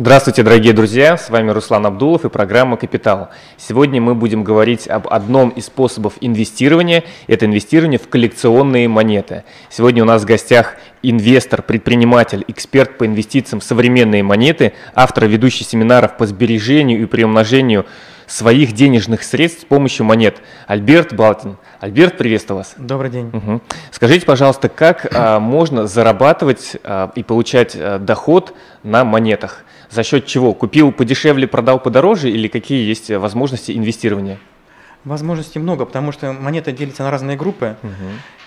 [0.00, 1.16] Здравствуйте, дорогие друзья!
[1.16, 3.30] С вами Руслан Абдулов и программа «Капитал».
[3.56, 7.02] Сегодня мы будем говорить об одном из способов инвестирования.
[7.26, 9.42] Это инвестирование в коллекционные монеты.
[9.70, 15.64] Сегодня у нас в гостях инвестор, предприниматель, эксперт по инвестициям в современные монеты, автор ведущий
[15.64, 17.84] семинаров по сбережению и приумножению
[18.28, 20.36] своих денежных средств с помощью монет.
[20.68, 21.56] Альберт Балтин.
[21.80, 22.74] Альберт, приветствую вас.
[22.76, 23.30] Добрый день.
[23.32, 23.62] Угу.
[23.90, 28.54] Скажите, пожалуйста, как а, можно зарабатывать а, и получать а, доход
[28.84, 29.64] на монетах?
[29.90, 30.54] За счет чего?
[30.54, 34.38] Купил подешевле, продал подороже или какие есть возможности инвестирования?
[35.04, 37.76] Возможностей много, потому что монеты делятся на разные группы.
[37.82, 37.92] Угу.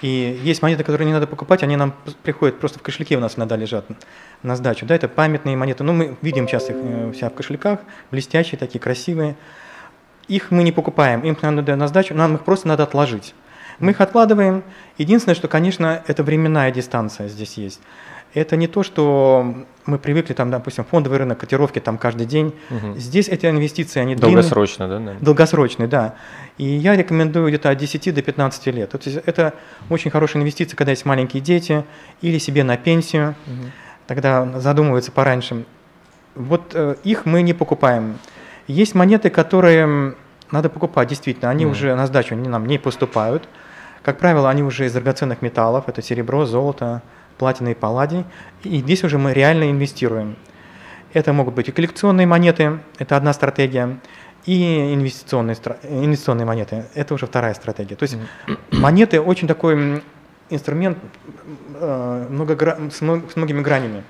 [0.01, 3.37] И есть монеты, которые не надо покупать, они нам приходят просто в кошельке у нас
[3.37, 3.85] иногда лежат
[4.43, 4.85] на сдачу.
[4.85, 5.83] Да, это памятные монеты.
[5.83, 7.79] Ну, мы видим сейчас их э, вся в кошельках,
[8.11, 9.35] блестящие такие, красивые.
[10.27, 13.33] Их мы не покупаем, им надо на сдачу, нам их просто надо отложить.
[13.79, 14.63] Мы их откладываем.
[14.97, 17.79] Единственное, что, конечно, это временная дистанция здесь есть.
[18.33, 22.53] Это не то, что мы привыкли, там, допустим, фондовый рынок, котировки там каждый день.
[22.69, 22.97] Угу.
[22.97, 25.05] Здесь эти инвестиции, они Долгосрочно, длинные, да?
[25.05, 25.25] Наверное?
[25.25, 26.15] Долгосрочные, да.
[26.57, 28.89] И я рекомендую где-то от 10 до 15 лет.
[28.89, 29.53] То есть это
[29.89, 31.83] очень хорошая инвестиция, когда есть маленькие дети
[32.21, 33.35] или себе на пенсию.
[33.47, 33.71] Угу.
[34.07, 35.65] Тогда задумываются пораньше.
[36.35, 38.17] Вот э, их мы не покупаем.
[38.67, 40.15] Есть монеты, которые
[40.51, 41.49] надо покупать, действительно.
[41.49, 41.73] Они угу.
[41.73, 43.47] уже на сдачу они нам не поступают.
[44.03, 45.85] Как правило, они уже из драгоценных металлов.
[45.87, 47.01] Это серебро, золото,
[47.41, 48.23] платина и палладий.
[48.63, 50.35] И здесь уже мы реально инвестируем.
[51.11, 53.97] Это могут быть и коллекционные монеты, это одна стратегия,
[54.45, 57.95] и инвестиционные, инвестиционные монеты, это уже вторая стратегия.
[57.95, 58.15] То есть
[58.71, 60.03] монеты очень такой
[60.51, 60.99] инструмент
[61.75, 64.03] э, много, с многими гранями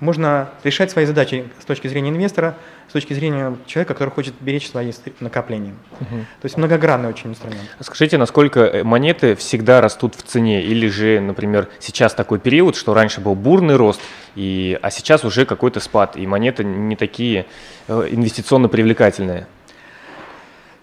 [0.00, 2.56] можно решать свои задачи с точки зрения инвестора,
[2.88, 5.74] с точки зрения человека, который хочет беречь свои накопления.
[6.00, 6.08] Угу.
[6.08, 7.62] То есть многогранный очень инструмент.
[7.80, 10.62] Скажите, насколько э, монеты всегда растут в цене?
[10.62, 14.00] Или же, например, сейчас такой период, что раньше был бурный рост,
[14.36, 17.46] и, а сейчас уже какой-то спад, и монеты не такие
[17.88, 19.46] э, инвестиционно привлекательные?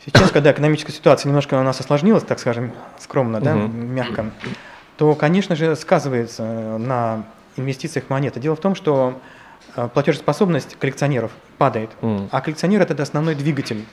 [0.06, 3.68] Сейчас, когда экономическая ситуация немножко у нас осложнилась, так скажем, скромно, да, угу.
[3.68, 4.32] мягко,
[4.98, 6.44] то, конечно же, сказывается
[6.78, 7.26] на
[7.58, 8.40] инвестициях монеты.
[8.40, 9.20] Дело в том, что
[9.76, 12.30] э, платежеспособность коллекционеров падает, mm.
[12.32, 13.86] а коллекционер это основной двигатель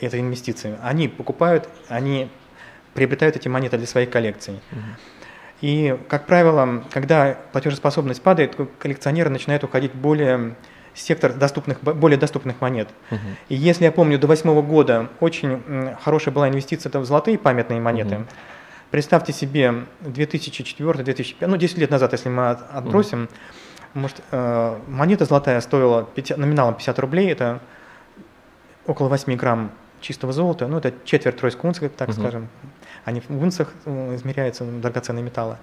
[0.00, 0.76] этой инвестиции.
[0.82, 2.28] Они покупают, они
[2.94, 4.60] приобретают эти монеты для своих коллекций.
[4.70, 4.82] Mm.
[5.60, 10.54] И, как правило, когда платежеспособность падает, коллекционеры начинают уходить более
[10.94, 12.88] сектор доступных, более доступных монет.
[13.10, 13.18] Uh-huh.
[13.48, 15.62] И если я помню, до восьмого года очень
[16.02, 18.16] хорошая была инвестиция это в золотые памятные монеты.
[18.16, 18.26] Uh-huh.
[18.90, 23.28] Представьте себе 2004-2005, ну 10 лет назад, если мы отбросим, mm.
[23.94, 27.60] может, э, монета золотая стоила 5, номиналом 50 рублей, это
[28.86, 32.12] около 8 грамм чистого золота, ну это четверть тройской унции, так mm-hmm.
[32.20, 32.48] скажем,
[33.04, 35.58] они в унцах э, измеряются, драгоценные металлы.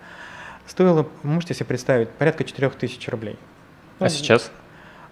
[0.67, 3.37] Стоило, можете себе представить, порядка 4000 рублей.
[3.99, 4.51] А сейчас?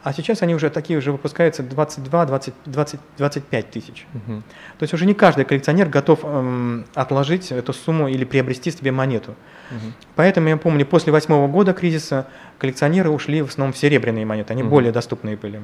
[0.03, 4.05] А сейчас они уже такие уже выпускаются 22, 20, 20, 25 тысяч.
[4.13, 4.41] Угу.
[4.77, 9.31] То есть уже не каждый коллекционер готов эм, отложить эту сумму или приобрести себе монету.
[9.71, 9.93] Угу.
[10.17, 12.27] Поэтому я помню, после восьмого года кризиса
[12.57, 14.71] коллекционеры ушли в основном в серебряные монеты, они угу.
[14.71, 15.61] более доступные были.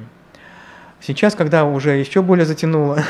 [1.02, 3.02] Сейчас, когда уже еще более затянуло,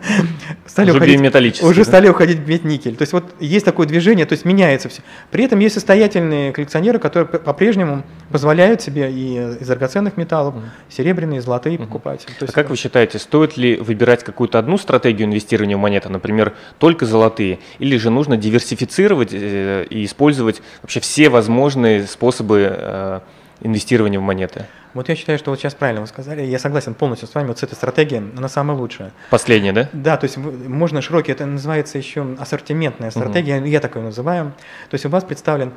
[0.66, 1.84] стали уже уходить, уже да?
[1.84, 2.96] стали уходить медь-никель.
[2.96, 5.02] То есть вот есть такое движение, то есть меняется все.
[5.30, 10.64] При этом есть состоятельные коллекционеры, которые по-прежнему позволяют себе и из драгоценных металлов, угу.
[10.88, 11.84] серебряные, золотые угу.
[11.84, 12.26] покупать.
[12.26, 16.08] То есть, а как вы считаете, стоит ли выбирать какую-то одну стратегию инвестирования в монеты,
[16.08, 23.20] например, только золотые, или же нужно диверсифицировать э, и использовать вообще все возможные способы э,
[23.60, 24.66] инвестирования в монеты?
[24.94, 27.58] Вот я считаю, что вот сейчас правильно вы сказали, я согласен полностью с вами, вот
[27.58, 29.12] с этой стратегией, она самая лучшая.
[29.30, 29.88] Последняя, да?
[29.92, 33.66] Да, то есть можно широкий, это называется еще ассортиментная стратегия, угу.
[33.66, 34.52] я такое называю.
[34.90, 35.72] То есть у вас представлен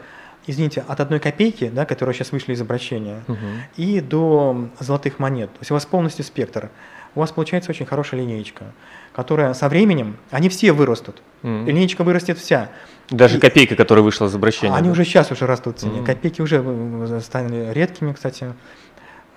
[0.47, 3.37] извините, от одной копейки, да, которые сейчас вышли из обращения, угу.
[3.77, 5.51] и до золотых монет.
[5.51, 6.71] То есть у вас полностью спектр.
[7.13, 8.65] У вас получается очень хорошая линеечка,
[9.11, 11.21] которая со временем, они все вырастут.
[11.43, 11.65] Mm.
[11.65, 12.69] Линейка вырастет вся.
[13.09, 14.73] Даже и, копейка, которая вышла из обращения.
[14.73, 14.93] Они да?
[14.93, 15.99] уже сейчас уже растут в цене.
[15.99, 16.05] Mm.
[16.05, 18.53] Копейки уже стали редкими, кстати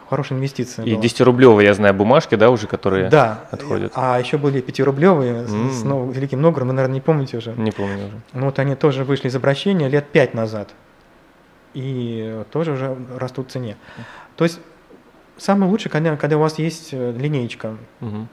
[0.09, 0.85] хорошая инвестиция.
[0.85, 3.45] И 10-рублевые, я знаю, бумажки, да, уже, которые да.
[3.51, 3.93] отходят.
[3.95, 5.71] А еще были 5-рублевые mm.
[5.71, 7.53] с, ну, Великим Новгородом, вы, наверное, не помните уже.
[7.53, 8.21] Не помню уже.
[8.33, 10.71] Ну вот они тоже вышли из обращения лет 5 назад.
[11.75, 13.77] И тоже уже растут в цене.
[14.37, 14.61] То есть
[15.37, 17.77] самое лучшее, когда, когда у вас есть э, линеечка.
[18.01, 18.29] Угу.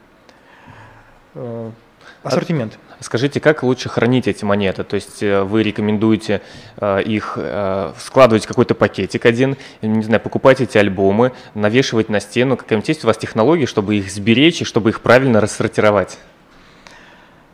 [2.23, 2.77] Ассортимент.
[2.99, 4.83] Скажите, как лучше хранить эти монеты?
[4.83, 6.41] То есть э, вы рекомендуете
[6.77, 12.19] э, их э, складывать в какой-то пакетик один, не знаю, покупать эти альбомы, навешивать на
[12.19, 12.57] стену.
[12.57, 16.19] Какая-нибудь есть у вас технология, чтобы их сберечь и чтобы их правильно рассортировать?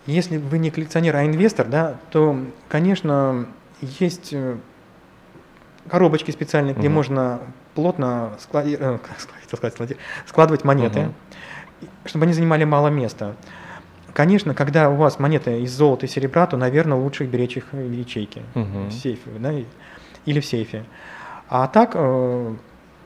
[0.05, 2.37] Если вы не коллекционер, а инвестор, да, то,
[2.67, 3.47] конечно,
[3.81, 4.33] есть
[5.87, 6.95] коробочки специальные, где угу.
[6.95, 7.39] можно
[7.73, 8.99] плотно склади- э,
[9.55, 11.87] сказать, складывать монеты, угу.
[12.05, 13.35] чтобы они занимали мало места.
[14.17, 17.91] Конечно, когда у вас монеты из золота и серебра, то, наверное, лучше беречь их в
[17.91, 18.87] ячейке, угу.
[18.89, 19.53] в сейфе, да,
[20.25, 20.85] или в сейфе.
[21.49, 22.55] А так э,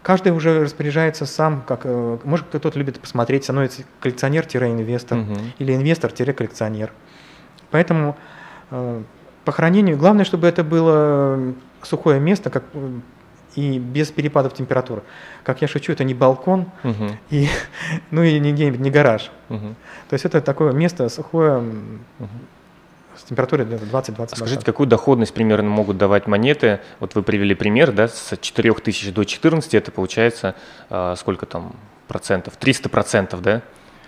[0.04, 5.34] каждый уже распоряжается сам, как э, может кто-то любит посмотреть, становится коллекционер-инвестор угу.
[5.60, 6.94] или инвестор-коллекционер.
[7.72, 8.16] Поэтому
[8.69, 9.04] э,
[9.44, 11.54] по хранению главное, чтобы это было
[11.84, 12.63] сухое место, как
[13.56, 15.03] и без перепадов температур.
[15.44, 17.07] Как я шучу, это не балкон, угу.
[17.30, 17.48] и,
[18.12, 19.31] ну и не, не гараж.
[19.50, 19.75] Угу.
[20.09, 21.59] То есть это такое место сухое,
[22.19, 22.30] угу
[23.21, 26.80] с температурой 20-20 Скажите, какую доходность примерно могут давать монеты?
[27.00, 30.56] Вот вы привели пример, да, с 4000 до 14, это получается
[30.89, 31.75] э, сколько там
[32.07, 32.56] процентов?
[32.57, 33.62] 300 процентов, да,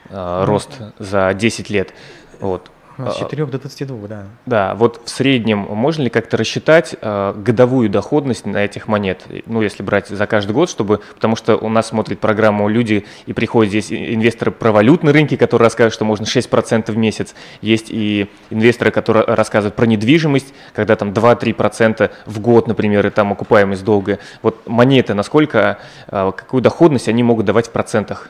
[0.10, 1.94] э, рост за 10 лет.
[2.40, 2.72] Вот.
[2.98, 4.24] С 4 до 22, да.
[4.46, 9.26] Да, вот в среднем можно ли как-то рассчитать э, годовую доходность на этих монет?
[9.46, 13.34] Ну, если брать за каждый год, чтобы, потому что у нас смотрят программу люди и
[13.34, 17.34] приходят здесь инвесторы про валютные рынки, которые рассказывают, что можно 6% в месяц.
[17.62, 23.32] Есть и инвесторы, которые рассказывают про недвижимость, когда там 2-3% в год, например, и там
[23.32, 24.20] окупаемость долгая.
[24.44, 28.30] Вот монеты, насколько, э, какую доходность они могут давать в процентах?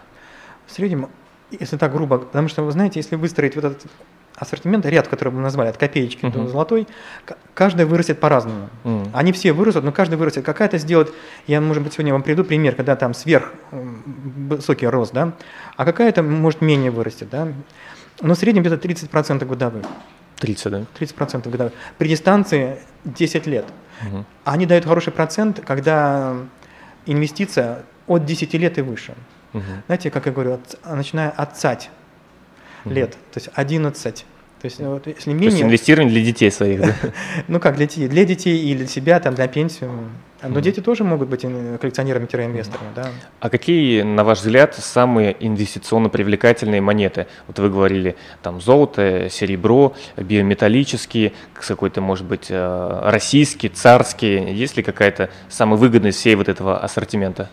[0.66, 1.10] В среднем,
[1.52, 3.86] если так грубо, потому что, вы знаете, если выстроить вот этот
[4.36, 6.32] ассортимент, ряд, который мы назвали, от копеечки uh-huh.
[6.32, 6.88] до золотой,
[7.54, 8.70] каждый вырастет по-разному.
[8.84, 9.10] Uh-huh.
[9.14, 10.44] Они все вырастут, но каждый вырастет.
[10.44, 11.10] Какая-то сделать,
[11.48, 15.34] я, может быть, сегодня вам приду пример, когда там сверх высокий рост, да,
[15.78, 17.48] а какая-то, может, менее вырастет, да.
[18.22, 19.86] Но в среднем где-то 30% годовых.
[20.40, 20.86] 30, да?
[21.00, 21.74] 30% годовых.
[21.98, 23.66] При дистанции 10 лет.
[24.02, 24.24] Uh-huh.
[24.44, 26.36] Они дают хороший процент, когда
[27.06, 29.14] инвестиция от 10 лет и выше.
[29.54, 29.62] Uh-huh.
[29.86, 31.58] Знаете, как я говорю, от, начиная от
[32.86, 34.26] лет, то есть 11.
[34.64, 35.50] То есть, вот, если менее...
[35.50, 36.96] То есть инвестирование для детей своих, да?
[37.50, 38.08] ну как для детей?
[38.08, 39.92] Для детей и для себя, там, для пенсию.
[40.42, 43.10] Но дети тоже могут быть коллекционерами-инвесторами, да.
[43.42, 47.28] А какие, на ваш взгляд, самые инвестиционно привлекательные монеты?
[47.48, 54.54] Вот вы говорили, там, золото, серебро, биометаллические, какой-то, может быть, э, российский, царский.
[54.54, 57.50] Есть ли какая-то самая выгодная из всей вот этого ассортимента?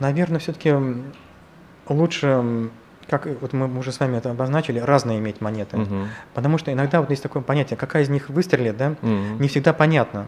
[0.00, 0.74] Наверное, все-таки
[1.88, 2.70] лучше
[3.10, 5.76] как вот мы уже с вами это обозначили, разные иметь монеты.
[5.76, 5.94] Угу.
[6.32, 9.10] Потому что иногда вот есть такое понятие, какая из них выстрелит, да, угу.
[9.38, 10.26] не всегда понятно.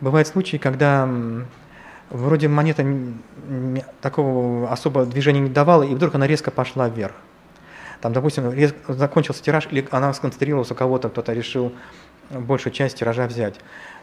[0.00, 1.08] Бывают случаи, когда
[2.10, 2.84] вроде монета
[4.00, 7.14] такого особого движения не давала, и вдруг она резко пошла вверх.
[8.00, 8.52] Там, допустим,
[8.88, 11.72] закончился тираж, или она сконцентрировалась у кого-то, кто-то решил
[12.30, 13.60] большую часть тиража взять.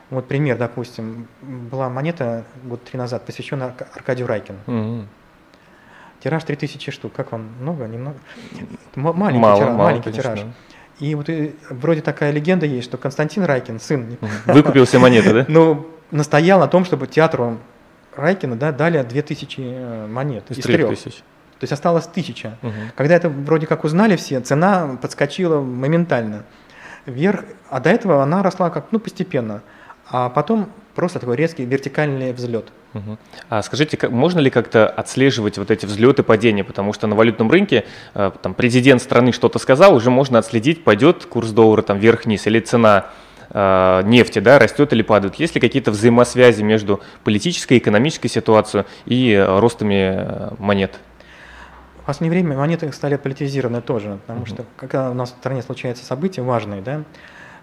[0.10, 4.60] Вот пример, допустим, была монета год три назад, посвященная Аркадию Райкину.
[4.68, 5.08] Угу.
[6.24, 7.14] Тираж 3000 штук.
[7.14, 7.50] Как вам?
[7.62, 7.86] Много?
[7.86, 8.18] Немного?
[8.96, 9.74] Маленький мало, тираж.
[9.74, 10.36] Мало, маленький конечно.
[10.36, 10.46] тираж.
[11.00, 14.18] И вот и, вроде такая легенда есть, что Константин Райкин, сын...
[14.46, 15.46] Выкупил все монеты, да?
[15.48, 17.60] Ну, настоял на том, чтобы театру
[18.16, 20.90] Райкина да, дали 2000 э, монет из, из трех.
[20.90, 21.18] тысяч.
[21.60, 22.58] То есть осталось тысяча.
[22.62, 22.74] Угу.
[22.96, 26.44] Когда это вроде как узнали все, цена подскочила моментально
[27.06, 29.62] вверх, а до этого она росла как ну постепенно.
[30.10, 32.72] А потом просто такой резкий вертикальный взлет.
[32.98, 33.18] Угу.
[33.50, 36.64] А скажите, как, можно ли как-то отслеживать вот эти взлеты, падения?
[36.64, 41.26] Потому что на валютном рынке э, там, президент страны что-то сказал, уже можно отследить, пойдет
[41.26, 43.08] курс доллара там вверх-вниз или цена
[43.50, 45.36] э, нефти да, растет или падает.
[45.36, 51.00] Есть ли какие-то взаимосвязи между политической, экономической ситуацией и э, ростами монет?
[52.02, 54.48] В последнее время монеты стали политизированы тоже, потому угу.
[54.48, 57.04] что когда у нас в стране случаются события важные, да,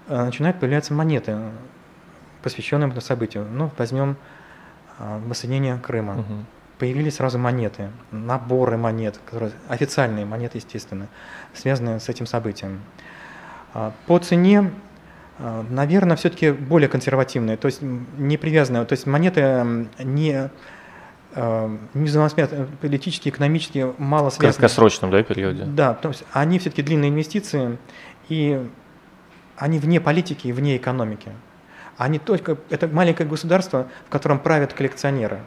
[0.06, 1.38] начинают появляться монеты,
[2.44, 3.46] посвященные этому событию.
[3.50, 4.16] Ну, возьмем
[5.04, 6.20] а, воссоединение Крыма.
[6.20, 6.34] Угу.
[6.78, 11.08] Появились сразу монеты, наборы монет, которые, официальные монеты, естественно,
[11.52, 12.80] связанные с этим событием.
[13.74, 14.70] А, по цене,
[15.38, 20.50] а, наверное, все-таки более консервативные, то есть не привязанные, то есть монеты не
[21.36, 24.52] не взаимосвязаны, политически, экономически мало связаны.
[24.52, 25.64] В краткосрочном да, периоде?
[25.64, 27.76] Да, потому что они все-таки длинные инвестиции,
[28.28, 28.70] и
[29.56, 31.32] они вне политики и вне экономики
[31.96, 35.40] они только, это маленькое государство, в котором правят коллекционеры.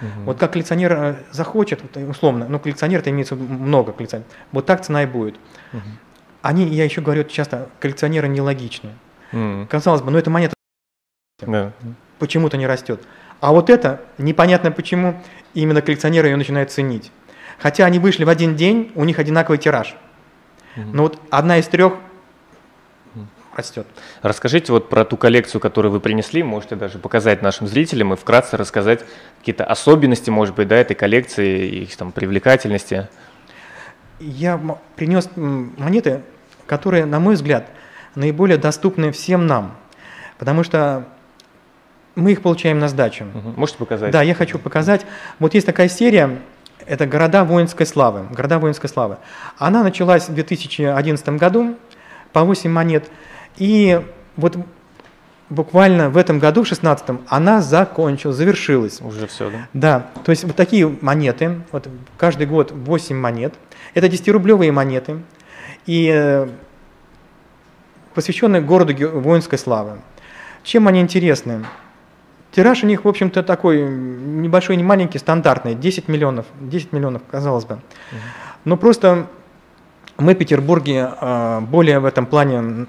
[0.00, 0.24] Угу.
[0.24, 5.02] Вот как коллекционер э, захочет, условно, ну коллекционер это имеется много коллекционеров, вот так цена
[5.02, 5.36] и будет.
[5.72, 5.82] Угу.
[6.42, 8.90] Они, я еще говорю часто, коллекционеры нелогичны.
[9.32, 9.66] Угу.
[9.68, 10.54] Казалось бы, ну это монета
[11.40, 11.72] да.
[12.18, 13.02] почему-то не растет.
[13.40, 15.20] А вот это, непонятно почему,
[15.54, 17.10] именно коллекционеры ее начинают ценить.
[17.58, 19.96] Хотя они вышли в один день, у них одинаковый тираж.
[20.76, 20.86] Угу.
[20.92, 21.94] Но вот одна из трех
[23.54, 23.86] растет.
[24.22, 28.56] Расскажите вот про ту коллекцию, которую вы принесли, можете даже показать нашим зрителям и вкратце
[28.56, 29.04] рассказать
[29.38, 33.08] какие-то особенности, может быть, да, этой коллекции, их там привлекательности.
[34.20, 34.60] Я
[34.96, 36.22] принес монеты,
[36.66, 37.68] которые, на мой взгляд,
[38.14, 39.76] наиболее доступны всем нам,
[40.38, 41.06] потому что
[42.14, 43.24] мы их получаем на сдачу.
[43.34, 43.54] Угу.
[43.56, 44.10] Можете показать?
[44.10, 45.06] Да, я хочу показать.
[45.38, 46.38] Вот есть такая серия,
[46.86, 48.26] это «Города воинской славы».
[48.30, 49.18] «Города воинской славы».
[49.58, 51.76] Она началась в 2011 году,
[52.32, 53.10] по 8 монет.
[53.56, 54.00] И
[54.36, 54.56] вот
[55.50, 59.00] буквально в этом году, в 16 она закончилась, завершилась.
[59.00, 59.68] Уже все, да?
[59.72, 63.54] Да, то есть вот такие монеты, вот каждый год 8 монет.
[63.92, 65.18] Это 10-рублевые монеты,
[65.86, 66.48] и э,
[68.14, 69.98] посвященные городу воинской славы.
[70.62, 71.64] Чем они интересны?
[72.52, 77.64] Тираж у них, в общем-то, такой небольшой, не маленький, стандартный, 10 миллионов, 10 миллионов, казалось
[77.64, 77.80] бы.
[78.64, 79.26] Но просто
[80.18, 82.86] мы в Петербурге э, более в этом плане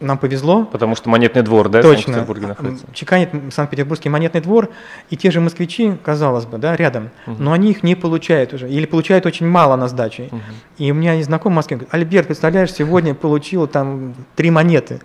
[0.00, 0.64] нам повезло.
[0.64, 1.94] Потому что монетный двор, да, Точно.
[1.94, 2.86] в Санкт-Петербурге находится?
[2.92, 4.70] Чеканит Санкт-Петербургский монетный двор,
[5.10, 7.36] и те же москвичи, казалось бы, да, рядом, угу.
[7.38, 10.28] но они их не получают уже, или получают очень мало на сдаче.
[10.30, 10.40] Угу.
[10.78, 15.00] И у меня есть знакомый в Москве, говорит, Альберт, представляешь, сегодня получил там три монеты.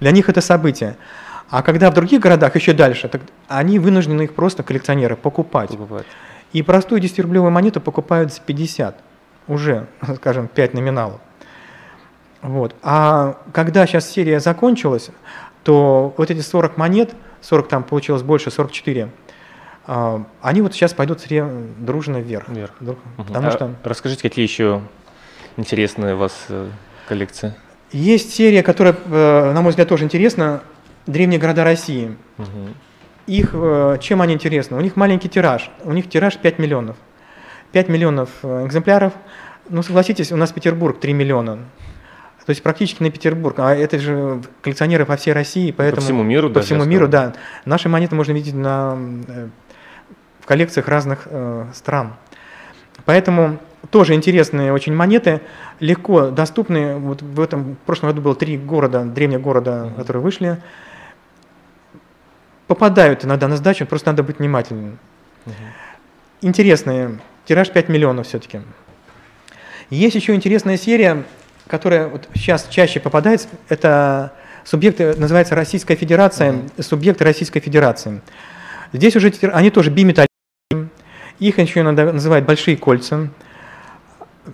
[0.00, 0.96] Для них это событие.
[1.50, 5.70] А когда в других городах еще дальше, так они вынуждены их просто, коллекционеры, покупать.
[5.70, 6.06] покупать.
[6.52, 8.96] И простую 10-рублевую монету покупают за 50,
[9.48, 9.86] уже,
[10.16, 11.20] скажем, 5 номиналов.
[12.44, 12.76] Вот.
[12.82, 15.08] А когда сейчас серия закончилась,
[15.62, 19.08] то вот эти 40 монет, 40 там получилось больше, 44,
[19.86, 21.22] а, они вот сейчас пойдут
[21.78, 22.46] дружно вверх.
[22.48, 22.72] вверх.
[23.16, 23.74] Потому а что...
[23.82, 24.82] Расскажите, какие еще
[25.56, 26.68] интересные у вас э,
[27.08, 27.54] коллекции?
[27.92, 30.62] Есть серия, которая, э, на мой взгляд, тоже интересна.
[31.06, 32.14] Древние города России.
[32.36, 32.48] Угу.
[33.26, 34.76] Их, э, чем они интересны?
[34.76, 35.70] У них маленький тираж.
[35.82, 36.96] У них тираж 5 миллионов.
[37.72, 39.14] 5 миллионов экземпляров.
[39.70, 41.58] Ну, согласитесь, у нас Петербург 3 миллиона.
[42.46, 43.58] То есть практически на Петербург.
[43.58, 45.96] А это же коллекционеры по всей России, поэтому...
[45.96, 47.34] По всему миру, По всему миру, да.
[47.64, 49.48] Наши монеты можно видеть на, э,
[50.40, 52.14] в коллекциях разных э, стран.
[53.06, 53.58] Поэтому
[53.90, 55.40] тоже интересные очень монеты,
[55.80, 56.96] легко доступны.
[56.96, 59.96] Вот в этом в прошлом году было три города, древних города, mm-hmm.
[59.96, 60.62] которые вышли.
[62.66, 64.98] Попадают иногда на сдачу, просто надо быть внимательным.
[65.46, 65.52] Mm-hmm.
[66.42, 67.18] Интересные.
[67.46, 68.60] Тираж 5 миллионов все-таки.
[69.90, 71.24] Есть еще интересная серия
[71.66, 74.32] которая вот сейчас чаще попадает, это
[74.64, 76.82] субъекты, называется Российская Федерация, mm-hmm.
[76.82, 78.20] субъекты Российской Федерации.
[78.92, 80.26] Здесь уже они тоже биметалл,
[81.38, 83.28] их еще иногда называют большие кольца,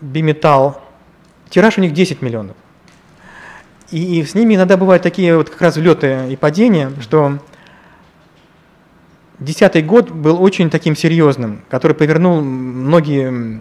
[0.01, 0.81] биметалл.
[1.49, 2.57] Тираж у них 10 миллионов.
[3.91, 7.39] И, и с ними иногда бывают такие вот как раз взлеты и падения, что
[9.41, 13.61] десятый год был очень таким серьезным, который повернул многие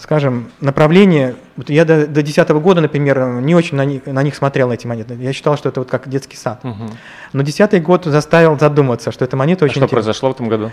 [0.00, 1.36] скажем, направление.
[1.56, 4.86] Вот я до 2010 года, например, не очень на них, на них смотрел, на эти
[4.86, 5.14] монеты.
[5.14, 6.60] Я считал, что это вот как детский сад.
[6.64, 6.84] Угу.
[7.32, 9.96] Но 2010 год заставил задуматься, что эта монета а очень что интересна.
[9.96, 10.72] произошло в этом году?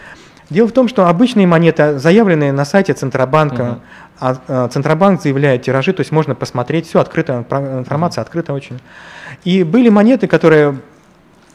[0.49, 3.79] Дело в том, что обычные монеты, заявленные на сайте Центробанка, угу.
[4.19, 8.27] а, а Центробанк заявляет тиражи, то есть можно посмотреть, все открыто, информация угу.
[8.27, 8.79] открыта очень.
[9.43, 10.79] И были монеты, которые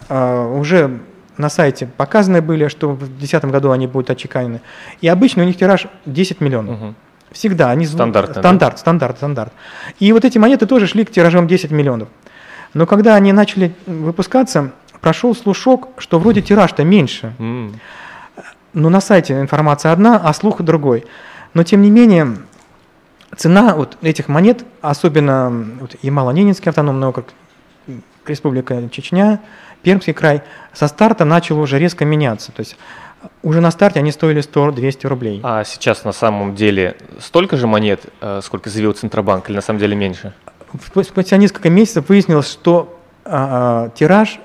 [0.08, 1.00] а, уже
[1.36, 4.60] на сайте показаны были, что в 2010 году они будут отчеканены.
[5.00, 6.80] И обычно у них тираж 10 миллионов.
[6.80, 6.94] Угу.
[7.32, 7.70] Всегда.
[7.70, 8.78] Они стандарт, стандарт, да?
[8.78, 9.52] стандарт, стандарт.
[9.98, 12.08] И вот эти монеты тоже шли к тиражам 10 миллионов.
[12.74, 17.34] Но когда они начали выпускаться, прошел слушок, что вроде тираж-то меньше.
[17.38, 17.74] Mm.
[18.72, 21.04] Но на сайте информация одна, а слух другой.
[21.54, 22.36] Но тем не менее,
[23.36, 27.26] цена вот этих монет, особенно вот, Ямало-Ненецкий автономный округ,
[28.26, 29.40] Республика Чечня,
[29.82, 32.52] Пермский край, со старта начал уже резко меняться.
[32.52, 32.76] То есть
[33.42, 35.40] уже на старте они стоили 100-200 рублей.
[35.42, 39.80] А сейчас на самом деле столько же монет, э, сколько заявил Центробанк, или на самом
[39.80, 40.32] деле меньше?
[41.02, 44.38] Спустя несколько месяцев выяснилось, что а, тираж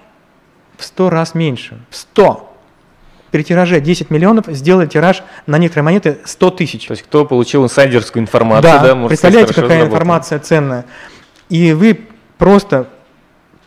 [0.77, 1.79] в 100 раз меньше.
[1.89, 2.51] В 100!
[3.31, 6.87] При тираже 10 миллионов сделали тираж на некоторые монеты 100 тысяч.
[6.87, 9.93] То есть кто получил инсайдерскую информацию, да, да может представляете, какая заработал.
[9.93, 10.85] информация ценная.
[11.49, 11.99] И вы
[12.37, 12.87] просто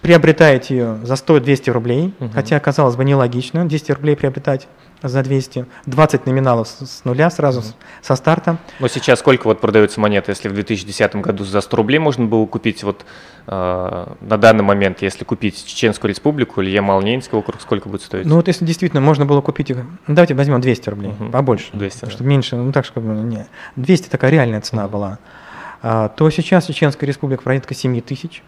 [0.01, 2.31] приобретаете ее за 100-200 рублей, угу.
[2.33, 4.69] хотя, казалось бы, нелогично 10 рублей приобретать
[5.03, 7.75] за 200, 20 номиналов с нуля сразу mm-hmm.
[8.03, 8.59] со старта.
[8.81, 12.47] Но сейчас сколько вот продается монет, если в 2010 году за 100 рублей можно было
[12.47, 13.05] купить вот
[13.47, 18.27] э, на данный момент, если купить Чеченскую республику или Ямал-Ненецкий округ, сколько будет стоить?
[18.27, 21.31] Ну вот если действительно можно было купить ну, давайте возьмем 200 рублей, mm-hmm.
[21.31, 22.11] побольше, 200, да.
[22.11, 24.89] чтобы меньше, ну так чтобы, не, 200 такая реальная цена mm-hmm.
[24.89, 25.19] была,
[25.83, 28.43] а, то сейчас Чеченская республика порядка 7 тысяч,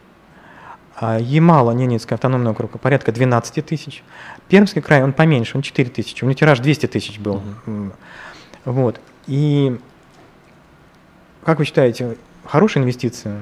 [1.00, 4.02] Ямало, Ненецкий автономный округ, порядка 12 тысяч.
[4.48, 6.22] Пермский край, он поменьше, он 4 тысячи.
[6.24, 7.42] У него тираж 200 тысяч был.
[7.66, 7.92] Угу.
[8.66, 9.00] Вот.
[9.26, 9.78] И
[11.44, 13.40] как вы считаете, хорошая инвестиция?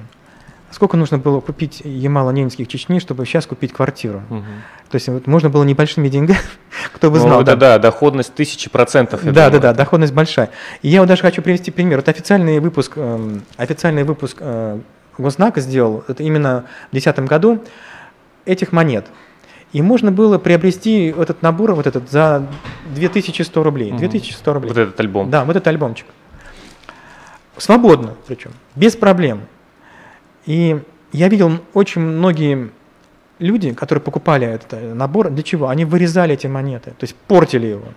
[0.70, 4.22] Сколько нужно было купить Ямало-Ненецких Чечни, чтобы сейчас купить квартиру?
[4.28, 4.44] Угу.
[4.90, 6.38] То есть вот можно было небольшими деньгами,
[6.94, 7.38] кто бы ну, знал.
[7.38, 9.24] Ну, да, да, доходность тысячи процентов.
[9.24, 9.50] Да, думаю.
[9.52, 10.50] да, да, доходность большая.
[10.82, 11.98] И я вот даже хочу привести пример.
[11.98, 14.78] Вот официальный выпуск, э, официальный выпуск э,
[15.18, 17.62] Госзнак сделал, это именно в 2010 году,
[18.44, 19.06] этих монет.
[19.72, 22.46] И можно было приобрести этот набор вот этот за
[22.94, 23.92] 2100 рублей.
[23.92, 24.68] 2100 рублей.
[24.68, 25.30] Вот этот альбом.
[25.30, 26.06] Да, вот этот альбомчик.
[27.58, 29.42] Свободно причем, без проблем.
[30.46, 30.80] И
[31.12, 32.70] я видел очень многие
[33.38, 35.68] люди, которые покупали этот э, набор, для чего?
[35.68, 37.88] Они вырезали эти монеты, то есть портили его.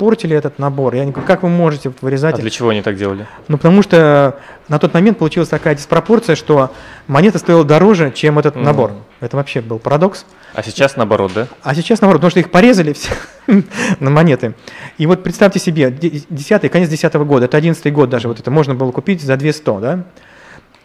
[0.00, 0.94] Портили этот набор.
[0.94, 2.34] Я не говорю, как вы можете вырезать?
[2.34, 3.26] А для чего они так делали?
[3.48, 4.38] Ну, потому что
[4.68, 6.72] на тот момент получилась такая диспропорция, что
[7.06, 8.62] монета стоила дороже, чем этот mm.
[8.62, 8.92] набор.
[9.20, 10.24] Это вообще был парадокс.
[10.54, 11.48] А сейчас наоборот, да?
[11.62, 13.10] А сейчас наоборот, потому что их порезали все
[14.00, 14.54] на монеты.
[14.96, 18.74] И вот представьте себе, 10 конец 10 года, это 11 год даже, вот это можно
[18.74, 20.04] было купить за 200, да?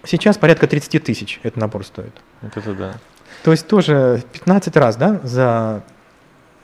[0.04, 2.16] Сейчас порядка 30 тысяч этот набор стоит.
[2.42, 2.96] Вот это да.
[3.46, 5.84] То есть тоже 15 раз, да, за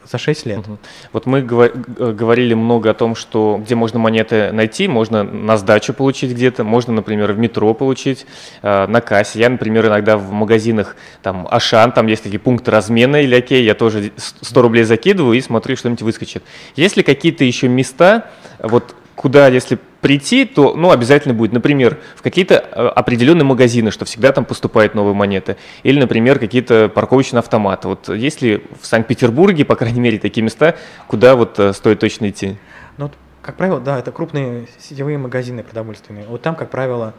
[0.10, 0.60] за 6 лет.
[0.60, 0.77] Угу.
[1.13, 6.31] Вот мы говорили много о том, что где можно монеты найти, можно на сдачу получить
[6.31, 8.25] где-то, можно, например, в метро получить,
[8.62, 9.39] э, на кассе.
[9.39, 13.75] Я, например, иногда в магазинах, там, Ашан, там есть такие пункты размена или окей, я
[13.75, 16.43] тоже 100 рублей закидываю и смотрю, что-нибудь выскочит.
[16.75, 18.29] Есть ли какие-то еще места,
[18.60, 24.05] вот куда, если прийти, то ну, обязательно будет, например, в какие-то э, определенные магазины, что
[24.05, 27.88] всегда там поступают новые монеты, или, например, какие-то парковочные автоматы.
[27.88, 30.75] Вот есть ли в Санкт-Петербурге, по крайней мере, такие места,
[31.08, 32.58] куда вот э, стоит точно идти?
[32.98, 36.25] Ну, как правило, да, это крупные сетевые магазины продовольственные.
[36.27, 37.13] Вот там, как правило,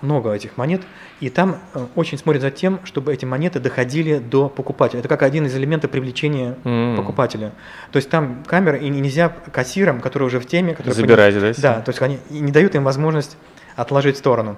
[0.00, 0.82] много этих монет,
[1.20, 5.00] и там э, очень смотрят за тем, чтобы эти монеты доходили до покупателя.
[5.00, 6.96] Это как один из элементов привлечения mm.
[6.96, 7.52] покупателя.
[7.90, 10.74] То есть там камеры, и нельзя кассирам, которые уже в теме...
[10.74, 11.74] Которые Забирать, понимают, да?
[11.76, 13.36] Да, то есть они не дают им возможность
[13.74, 14.56] отложить в сторону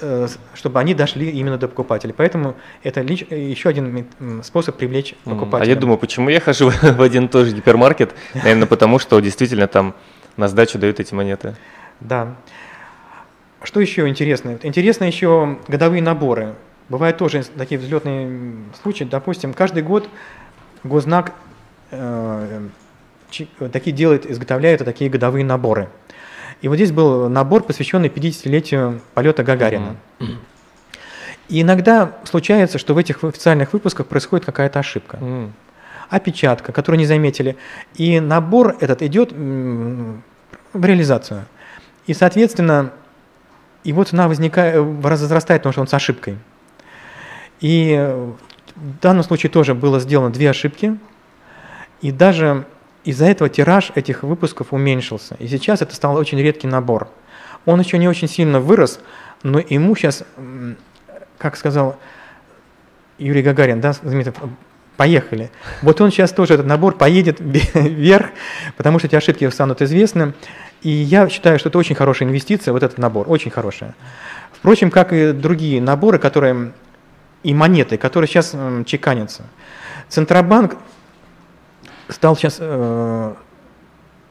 [0.00, 2.12] э, чтобы они дошли именно до покупателя.
[2.12, 4.06] Поэтому это еще один
[4.42, 5.70] способ привлечь покупателя.
[5.70, 8.12] А я думаю, почему я хожу в один и тот же гипермаркет?
[8.34, 9.94] Наверное, потому что действительно там
[10.36, 11.54] на сдачу дают эти монеты.
[12.00, 12.36] Да.
[13.66, 14.60] Что еще интересно?
[14.62, 16.54] Интересно еще годовые наборы.
[16.88, 19.02] Бывают тоже такие взлетные случаи.
[19.02, 20.08] Допустим, каждый год
[20.84, 21.32] Гознак
[21.90, 22.60] э,
[23.72, 25.88] такие делает, изготовляет такие годовые наборы.
[26.62, 29.96] И вот здесь был набор, посвященный 50-летию полета Гагарина.
[30.20, 30.36] Mm-hmm.
[31.48, 35.16] И иногда случается, что в этих официальных выпусках происходит какая-то ошибка.
[35.16, 35.50] Mm.
[36.08, 37.56] Опечатка, которую не заметили.
[37.96, 41.46] И набор этот идет в реализацию.
[42.06, 42.92] И, соответственно,
[43.86, 46.38] и вот она возникает, э, возрастает, потому что он с ошибкой.
[47.60, 47.94] И
[48.74, 50.98] в данном случае тоже было сделано две ошибки,
[52.02, 52.66] и даже
[53.04, 55.36] из-за этого тираж этих выпусков уменьшился.
[55.38, 57.08] И сейчас это стал очень редкий набор.
[57.64, 58.98] Он еще не очень сильно вырос,
[59.44, 60.24] но ему сейчас,
[61.38, 61.96] как сказал
[63.18, 63.94] Юрий Гагарин, да,
[64.96, 65.50] поехали.
[65.82, 68.30] Вот он сейчас тоже, этот набор поедет вверх,
[68.76, 70.34] потому что эти ошибки станут известны.
[70.82, 73.94] И я считаю, что это очень хорошая инвестиция, вот этот набор, очень хорошая.
[74.52, 76.72] Впрочем, как и другие наборы, которые
[77.42, 79.44] и монеты, которые сейчас э, чеканятся.
[80.08, 80.76] Центробанк
[82.08, 83.34] стал сейчас э,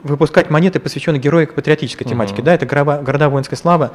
[0.04, 2.42] выпускать монеты, посвященные героико-патриотической тематике.
[2.42, 2.46] Uh-huh.
[2.46, 3.92] Да, это города, города воинской славы.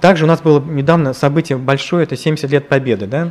[0.00, 3.06] Также у нас было недавно событие большое, это 70 лет Победы.
[3.06, 3.30] Да?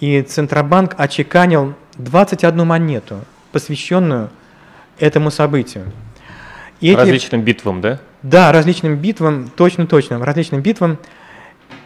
[0.00, 3.20] И Центробанк очеканил 21 монету,
[3.52, 4.30] посвященную
[4.98, 5.92] этому событию.
[6.80, 8.00] И эти, различным битвам, да?
[8.22, 10.98] Да, различным битвам, точно-точно, различным битвам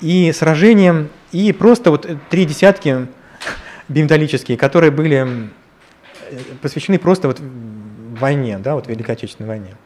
[0.00, 3.06] и сражениям, и просто вот три десятки
[3.88, 5.50] биметаллические, которые были
[6.62, 7.40] посвящены просто вот
[8.18, 9.76] войне, да, вот Великой Отечественной войне.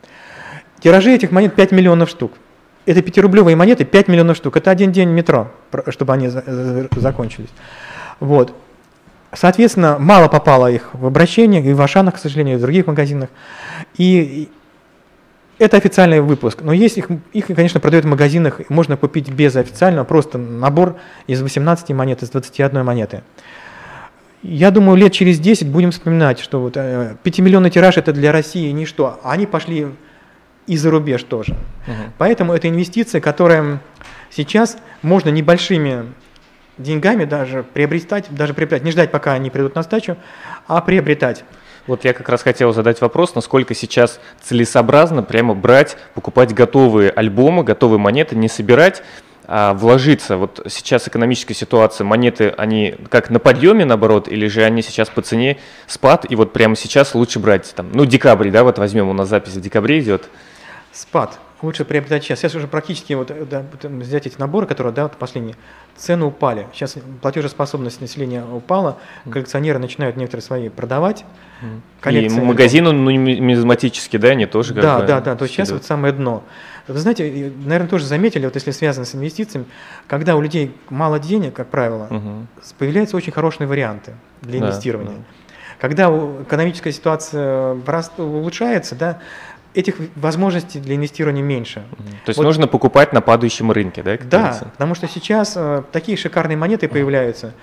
[0.80, 2.32] Тиражи этих монет 5 миллионов штук.
[2.86, 4.56] Это пятирублевые монеты 5 миллионов штук.
[4.56, 5.50] Это один день метро,
[5.88, 7.48] чтобы они закончились.
[8.20, 8.54] Вот.
[9.32, 13.30] Соответственно, мало попало их в обращение, и в Ашанах, к сожалению, и в других магазинах.
[13.96, 14.48] И
[15.58, 20.04] это официальный выпуск, но есть их, их, конечно, продают в магазинах, можно купить без официального,
[20.04, 23.22] просто набор из 18 монет, из 21 монеты.
[24.42, 28.70] Я думаю, лет через 10 будем вспоминать, что вот 5-миллионный э, тираж это для России
[28.72, 29.88] ничто, а они пошли
[30.66, 31.52] и за рубеж тоже.
[31.86, 32.12] Угу.
[32.18, 33.80] Поэтому это инвестиция, которая
[34.30, 36.12] сейчас можно небольшими
[36.78, 40.16] деньгами даже приобретать, даже приобретать, не ждать, пока они придут на сдачу,
[40.66, 41.44] а приобретать.
[41.86, 47.62] Вот я как раз хотел задать вопрос, насколько сейчас целесообразно прямо брать, покупать готовые альбомы,
[47.62, 49.02] готовые монеты, не собирать,
[49.46, 50.38] а вложиться.
[50.38, 55.20] Вот сейчас экономическая ситуация, монеты, они как на подъеме, наоборот, или же они сейчас по
[55.20, 59.12] цене спад, и вот прямо сейчас лучше брать, там, ну, декабрь, да, вот возьмем, у
[59.12, 60.30] нас запись в декабре идет.
[60.94, 62.38] Спад лучше приобретать сейчас.
[62.38, 65.56] Сейчас уже практически вот, да, взять эти наборы, которые, да, вот последние,
[65.96, 66.66] цены упали.
[66.72, 71.24] Сейчас платежеспособность населения упала, коллекционеры начинают некоторые свои продавать.
[72.08, 76.12] И магазины ну, нумизматические, да, они тоже Да, да, да, то есть сейчас вот самое
[76.12, 76.42] дно.
[76.86, 79.64] Вы знаете, наверное, тоже заметили, вот если связано с инвестициями,
[80.06, 82.46] когда у людей мало денег, как правило, угу.
[82.78, 85.12] появляются очень хорошие варианты для инвестирования.
[85.12, 85.24] Да, да.
[85.80, 86.08] Когда
[86.42, 87.76] экономическая ситуация
[88.18, 89.18] улучшается, да,
[89.74, 91.84] этих возможностей для инвестирования меньше.
[92.24, 92.44] То есть вот.
[92.44, 94.16] нужно покупать на падающем рынке, да?
[94.16, 94.64] Да, говорится?
[94.66, 97.54] потому что сейчас э, такие шикарные монеты появляются.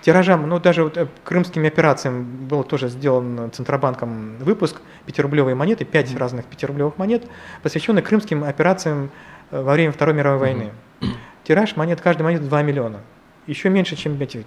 [0.00, 6.10] Тиражам, ну даже вот э, крымским операциям был тоже сделан Центробанком выпуск пятирублевой монеты, пять
[6.10, 6.18] mm-hmm.
[6.18, 7.24] разных пятирублевых монет,
[7.62, 9.10] посвященных крымским операциям
[9.50, 10.72] э, во время Второй мировой войны.
[11.00, 11.08] Mm-hmm.
[11.44, 13.00] Тираж монет, каждой монеты 2 миллиона.
[13.46, 14.46] Еще меньше, чем эти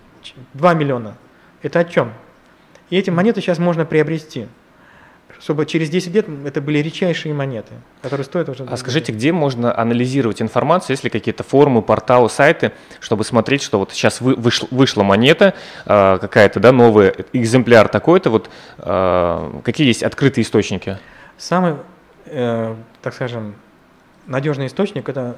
[0.54, 1.18] 2 миллиона.
[1.62, 2.14] Это о чем?
[2.90, 4.48] И эти монеты сейчас можно приобрести
[5.42, 8.64] чтобы через 10 лет это были редчайшие монеты, которые стоят уже...
[8.64, 13.92] А скажите, где можно анализировать информацию, если какие-то форумы, порталы, сайты, чтобы смотреть, что вот
[13.92, 20.04] сейчас вы, вышла, вышла монета, э, какая-то, да, новый экземпляр такой-то, вот э, какие есть
[20.04, 21.00] открытые источники?
[21.40, 21.76] Самый,
[22.26, 23.56] э, так скажем,
[24.28, 25.38] надежный источник– это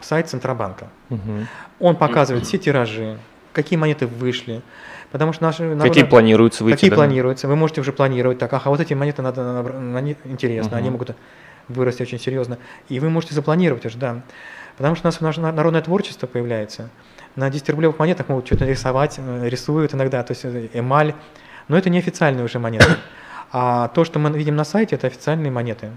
[0.00, 0.88] сайт Центробанка.
[1.10, 1.46] Угу.
[1.78, 3.18] Он показывает все тиражи,
[3.52, 4.62] какие монеты вышли,
[5.10, 6.76] Потому что наши народы, Какие планируются выйти?
[6.76, 6.96] Какие да?
[6.96, 7.48] планируются?
[7.48, 9.60] Вы можете уже планировать так, ага, вот эти монеты надо,
[9.96, 10.78] они интересно, угу.
[10.78, 11.16] они могут
[11.68, 12.58] вырасти очень серьезно.
[12.88, 14.22] И вы можете запланировать уже, да.
[14.76, 16.90] Потому что у нас наше народное творчество появляется.
[17.36, 21.14] На 10-рублевых монетах могут что-то рисовать, э, рисуют иногда, то есть э, эмаль.
[21.68, 22.86] Но это не официальные уже монеты.
[23.50, 25.90] А то, что мы видим на сайте, это официальные монеты.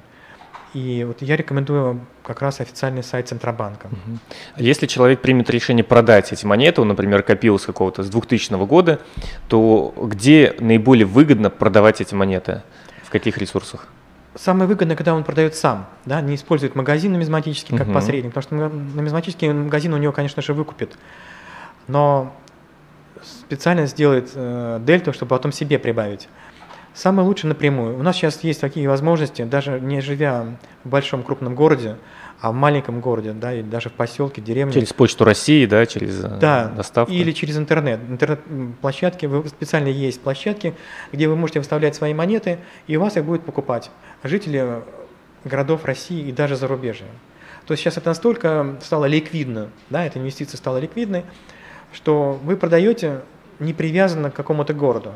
[0.74, 3.90] И вот я рекомендую как раз официальный сайт Центробанка.
[4.56, 9.00] Если человек примет решение продать эти монеты, он, например, копил с какого-то с 2000 года,
[9.50, 12.62] то где наиболее выгодно продавать эти монеты?
[13.04, 13.88] В каких ресурсах?
[14.36, 17.96] Самое выгодное, когда он продает сам, да, не использует магазин нумизматический как угу.
[17.96, 20.98] посредник, потому что нумизматический магазин у него, конечно же, выкупит,
[21.90, 22.34] но
[23.24, 26.30] специально сделает э, дельту, чтобы потом себе прибавить.
[26.94, 27.98] Самое лучшее напрямую.
[27.98, 31.96] У нас сейчас есть такие возможности, даже не живя в большом крупном городе,
[32.42, 34.74] а в маленьком городе, да, или даже в поселке, деревне.
[34.74, 37.14] Через Почту России, да, через э, да, доставку.
[37.14, 38.00] Или через интернет.
[38.10, 40.74] Интернет-площадки, специально есть площадки,
[41.12, 43.90] где вы можете выставлять свои монеты, и у вас их будут покупать
[44.24, 44.82] жители
[45.46, 47.08] городов России и даже зарубежья.
[47.68, 51.24] То есть сейчас это настолько стало ликвидно, да, эта инвестиция стала ликвидной,
[51.94, 53.22] что вы продаете
[53.60, 55.14] не привязанно к какому-то городу.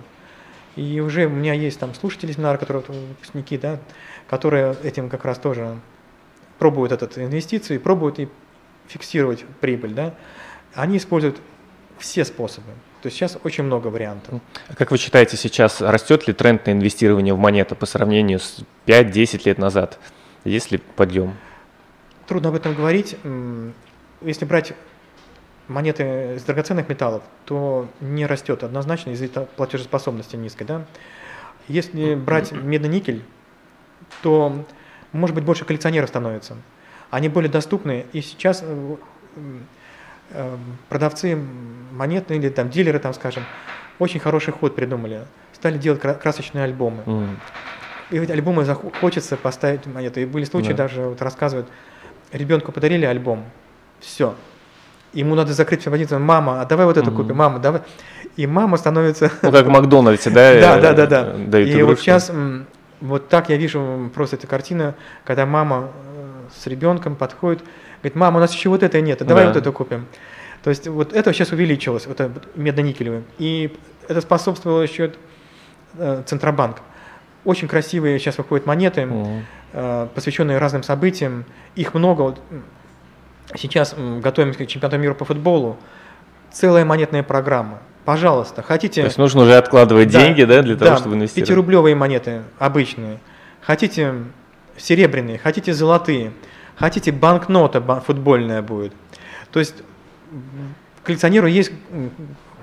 [0.76, 3.80] И уже у меня есть там слушатели семинара, которые выпускники, да,
[4.28, 5.80] которые этим как раз тоже
[6.60, 8.30] пробуют этот инвестиции, пробуют и
[8.88, 10.14] фиксировать прибыль, да.
[10.74, 11.38] Они используют
[11.98, 12.68] все способы.
[13.02, 14.42] То есть сейчас очень много вариантов.
[14.68, 18.64] А как вы считаете, сейчас растет ли тренд на инвестирование в монеты по сравнению с
[18.86, 20.00] 5-10 лет назад?
[20.44, 21.36] Есть ли подъем?
[22.28, 23.16] Трудно об этом говорить.
[24.22, 24.74] Если брать
[25.68, 30.64] монеты из драгоценных металлов, то не растет однозначно из-за платежеспособности низкой.
[30.66, 30.86] Да?
[31.68, 33.24] Если брать медный никель,
[34.22, 34.66] то,
[35.12, 36.56] может быть, больше коллекционеров становится.
[37.10, 38.96] Они более доступны, и сейчас э,
[40.32, 40.58] э,
[40.90, 41.38] продавцы
[41.92, 43.44] монетные или там дилеры, там, скажем,
[44.00, 45.26] очень хороший ход придумали.
[45.54, 47.04] Стали делать красочные альбомы.
[47.06, 47.36] Mm.
[48.12, 48.66] И эти альбомы
[49.00, 50.24] хочется поставить монеты.
[50.24, 50.76] И были случаи, yeah.
[50.76, 51.68] даже вот рассказывают,
[52.32, 53.46] ребенку подарили альбом,
[54.00, 54.36] все,
[55.16, 57.82] ему надо закрыть все позиции, мама, а давай вот это купим, мама, давай.
[58.36, 59.32] И мама становится...
[59.42, 60.54] Ну, как в Макдональдсе, да?
[60.60, 61.60] Да, да, да, да.
[61.60, 62.32] И вот сейчас,
[63.02, 67.64] вот так я вижу просто эту картину, когда мама э, с ребенком подходит,
[68.02, 70.06] говорит, мама, у нас еще вот это нет, а давай вот это купим.
[70.64, 72.20] То есть вот это сейчас увеличилось, вот
[72.56, 73.24] медно-никелевое.
[73.38, 73.72] И
[74.08, 75.14] это способствовало еще
[75.98, 76.78] э, Центробанк.
[77.46, 79.08] Очень красивые сейчас выходят монеты,
[79.74, 81.46] э, посвященные разным событиям.
[81.76, 82.36] Их много.
[83.56, 85.78] Сейчас готовимся к чемпионату мира по футболу.
[86.52, 87.80] Целая монетная программа.
[88.06, 89.02] Пожалуйста, хотите...
[89.02, 91.50] То есть нужно уже откладывать да, деньги, да, для того, да, чтобы инвестировать?
[91.50, 93.20] пятирублевые монеты обычные.
[93.62, 94.14] Хотите
[94.78, 96.32] серебряные, хотите золотые,
[96.76, 98.94] хотите банкнота футбольная будет.
[99.52, 99.76] То есть
[101.04, 101.72] коллекционеру есть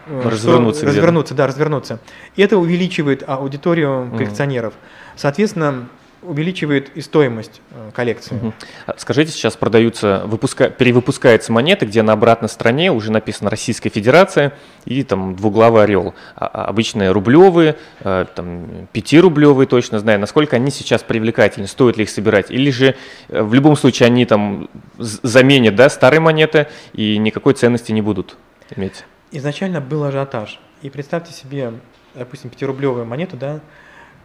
[0.07, 1.99] развернуться, развернуться, да, развернуться.
[2.37, 4.75] И это увеличивает аудиторию коллекционеров.
[5.17, 5.89] Соответственно,
[6.23, 8.37] увеличивает и стоимость э, коллекции.
[8.37, 8.53] Угу.
[8.97, 14.53] Скажите, сейчас продаются, выпуска, перевыпускаются монеты, где на обратной стороне уже написано Российская Федерация
[14.85, 16.15] и там двуглавый орел.
[16.37, 22.05] А, а обычные рублевые, э, там, пятирублевые точно знаю, насколько они сейчас привлекательны, стоит ли
[22.05, 22.95] их собирать, или же
[23.29, 28.37] э, в любом случае они там заменят да, старые монеты и никакой ценности не будут
[28.77, 29.05] иметь.
[29.33, 30.61] Изначально был ажиотаж.
[30.83, 31.73] И представьте себе,
[32.15, 33.61] допустим, пятирублевую монету, да,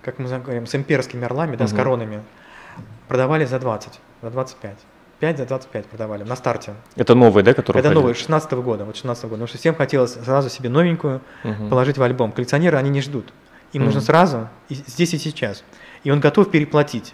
[0.07, 1.73] как мы говорим, с имперскими орлами, да, угу.
[1.73, 2.23] с коронами,
[3.09, 4.77] продавали за 20, за 25.
[5.19, 6.75] 5 за 25 продавали на старте.
[6.95, 9.39] Это новые, да, которые Это новые, 16 -го года, вот 16 -го года.
[9.39, 11.67] Потому что всем хотелось сразу себе новенькую угу.
[11.69, 12.31] положить в альбом.
[12.31, 13.33] Коллекционеры, они не ждут.
[13.73, 13.87] Им угу.
[13.87, 15.65] нужно сразу, и здесь и сейчас.
[16.05, 17.13] И он готов переплатить.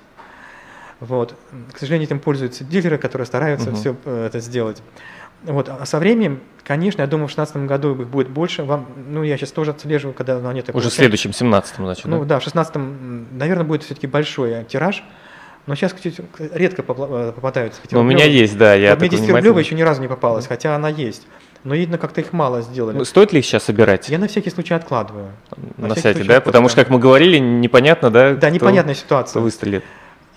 [0.99, 1.35] Вот.
[1.73, 3.77] К сожалению, этим пользуются дилеры, которые стараются угу.
[3.77, 4.83] все э, это сделать.
[5.45, 8.63] Вот, а со временем, конечно, я думаю, в 2016 году их будет больше.
[8.63, 10.71] Вам, ну, я сейчас тоже отслеживаю, когда монеты...
[10.73, 12.25] Уже в следующем, 17-м, значит, Ну да?
[12.35, 12.75] да, в 16
[13.31, 15.03] наверное, будет все-таки большой тираж.
[15.65, 16.21] Но сейчас, кстати,
[16.53, 17.79] редко э, попадаются.
[17.91, 19.63] Ну, у меня есть, да, я Вот мне такой 10 рублевая внимательный.
[19.65, 21.25] еще ни разу не попалась, хотя она есть.
[21.63, 22.97] Но видно, как-то их мало сделали.
[22.97, 25.31] Ну, Стоит ли их сейчас собирать Я на всякий случай откладываю.
[25.77, 26.41] на всякий сайте, да?
[26.41, 28.31] Потому что, как мы говорили, непонятно, да?
[28.33, 29.41] Да, кто- непонятная Кто ситуация.
[29.41, 29.83] выстрелит.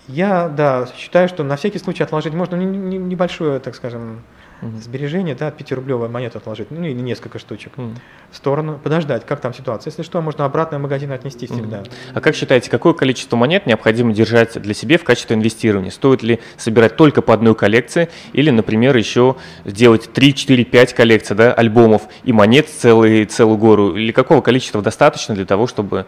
[0.06, 4.20] Я, да, считаю, что на всякий случай отложить можно не- не- небольшое, так скажем,
[4.62, 4.78] Мгм.
[4.80, 7.96] сбережение, да, 5-рублевую монету отложить, ну или несколько штучек Мгм.
[8.30, 9.90] в сторону, подождать, как там ситуация.
[9.90, 11.82] Если что, можно обратно в магазин отнести всегда.
[12.14, 15.90] А как считаете, какое количество монет необходимо держать для себя в качестве инвестирования?
[15.90, 21.36] Стоит ли собирать только по одной коллекции или, например, еще сделать 3, 4, 5 коллекций
[21.36, 23.94] да, альбомов и монет целый, целую гору?
[23.96, 26.06] Или какого количества достаточно для того, чтобы...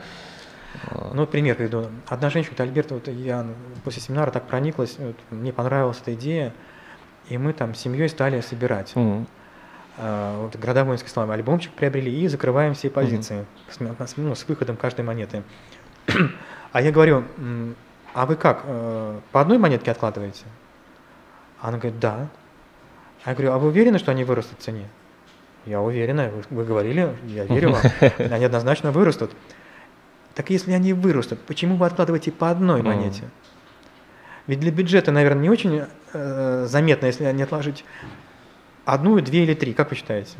[1.12, 1.86] Ну, вот пример приведу.
[2.06, 3.46] Одна женщина, вот Альберт, вот я
[3.84, 6.54] после семинара так прониклась, вот мне понравилась эта идея,
[7.28, 8.92] и мы там с семьей стали собирать.
[8.94, 9.26] М,
[10.00, 14.46] А, вот города славы альбомчик приобрели и закрываем все позиции с, м- с- ну, с
[14.46, 15.42] выходом каждой монеты.
[16.72, 17.74] а я говорю, «М,
[18.14, 20.44] а вы как, э, по одной монетке откладываете?
[21.60, 22.28] Она говорит, да.
[23.24, 24.88] А я говорю, а вы уверены, что они вырастут в цене?
[25.66, 27.82] Я уверена, вы, вы говорили, я верю вам,
[28.18, 29.32] они однозначно вырастут.
[30.36, 33.24] Так если они вырастут, почему вы откладываете по одной монете?
[34.48, 35.82] Ведь для бюджета, наверное, не очень
[36.14, 37.84] э, заметно, если не отложить
[38.86, 40.32] одну, две или три, как вы считаете?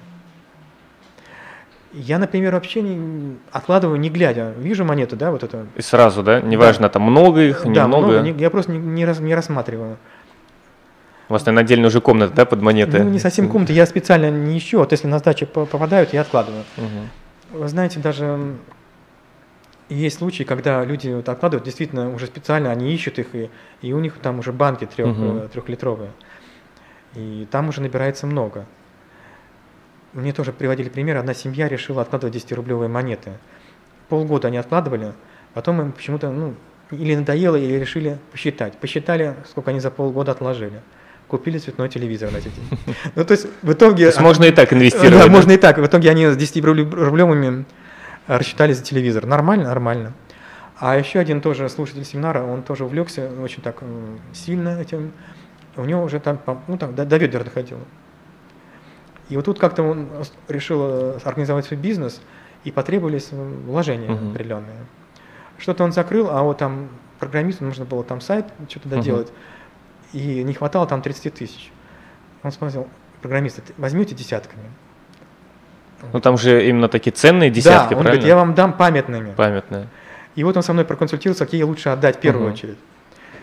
[1.92, 4.55] Я, например, вообще не откладываю, не глядя.
[4.59, 5.66] Вижу монету, да, вот эту.
[5.77, 6.40] И сразу, да?
[6.40, 8.21] Неважно, там много их, да, немного.
[8.23, 9.99] много, я просто не, не раз- не рассматриваю.
[11.29, 13.03] У вас, наверное, отдельно уже комната, да, под монеты?
[13.05, 16.23] Ну, не совсем комната, я специально не ищу, вот если на сдаче по- попадают, я
[16.23, 16.64] откладываю.
[16.79, 17.11] Мгм.
[17.61, 18.57] Вы знаете, даже
[19.90, 23.51] м, есть случаи, когда люди вот откладывают, действительно, уже специально они ищут их, и,
[23.83, 25.38] и у них там уже банки трех, Мгм.
[25.38, 26.11] э, трехлитровые.
[27.14, 28.66] И там уже набирается много.
[30.12, 33.33] Мне тоже приводили пример, одна семья решила откладывать 10-рублевые монеты.
[34.09, 35.12] Полгода они откладывали,
[35.55, 36.55] потом им почему-то, ну,
[36.90, 38.79] или надоело, или решили посчитать.
[38.79, 40.81] Посчитали, сколько они за полгода отложили.
[41.29, 42.79] Купили цветной телевизор на эти деньги.
[43.14, 44.05] Ну, то есть в итоге...
[44.05, 45.27] То есть можно и так инвестировать.
[45.27, 45.31] Да?
[45.31, 45.77] можно и так.
[45.77, 47.66] В итоге они с 10 рублевыми
[48.37, 49.27] рассчитали за телевизор.
[49.27, 49.64] Нормально?
[49.64, 50.12] Нормально.
[50.79, 53.83] А еще один тоже слушатель семинара, он тоже увлекся очень так
[54.33, 55.12] сильно этим.
[55.77, 56.38] У него уже там,
[56.69, 57.81] ну там, до, до ведер доходило.
[59.29, 60.09] И вот тут как-то он
[60.49, 62.21] решил э, организовать свой бизнес,
[62.64, 64.31] и потребовались вложения Мгм.
[64.31, 64.87] определенные.
[65.59, 66.88] Что-то он закрыл, а вот там
[67.19, 69.33] программисту нужно было там сайт что-то доделать,
[70.12, 71.73] и не хватало там 30 тысяч.
[72.43, 72.87] Он сказал,
[73.21, 74.64] программисты, возьмете десятками.
[76.13, 78.11] Ну, там же именно такие ценные десятки, да, он правильно?
[78.11, 79.33] говорит, я вам дам памятными.
[79.35, 79.89] Памятные.
[80.37, 82.55] И вот он со мной проконсультировался, какие лучше отдать в первую Мгм.
[82.55, 82.79] очередь.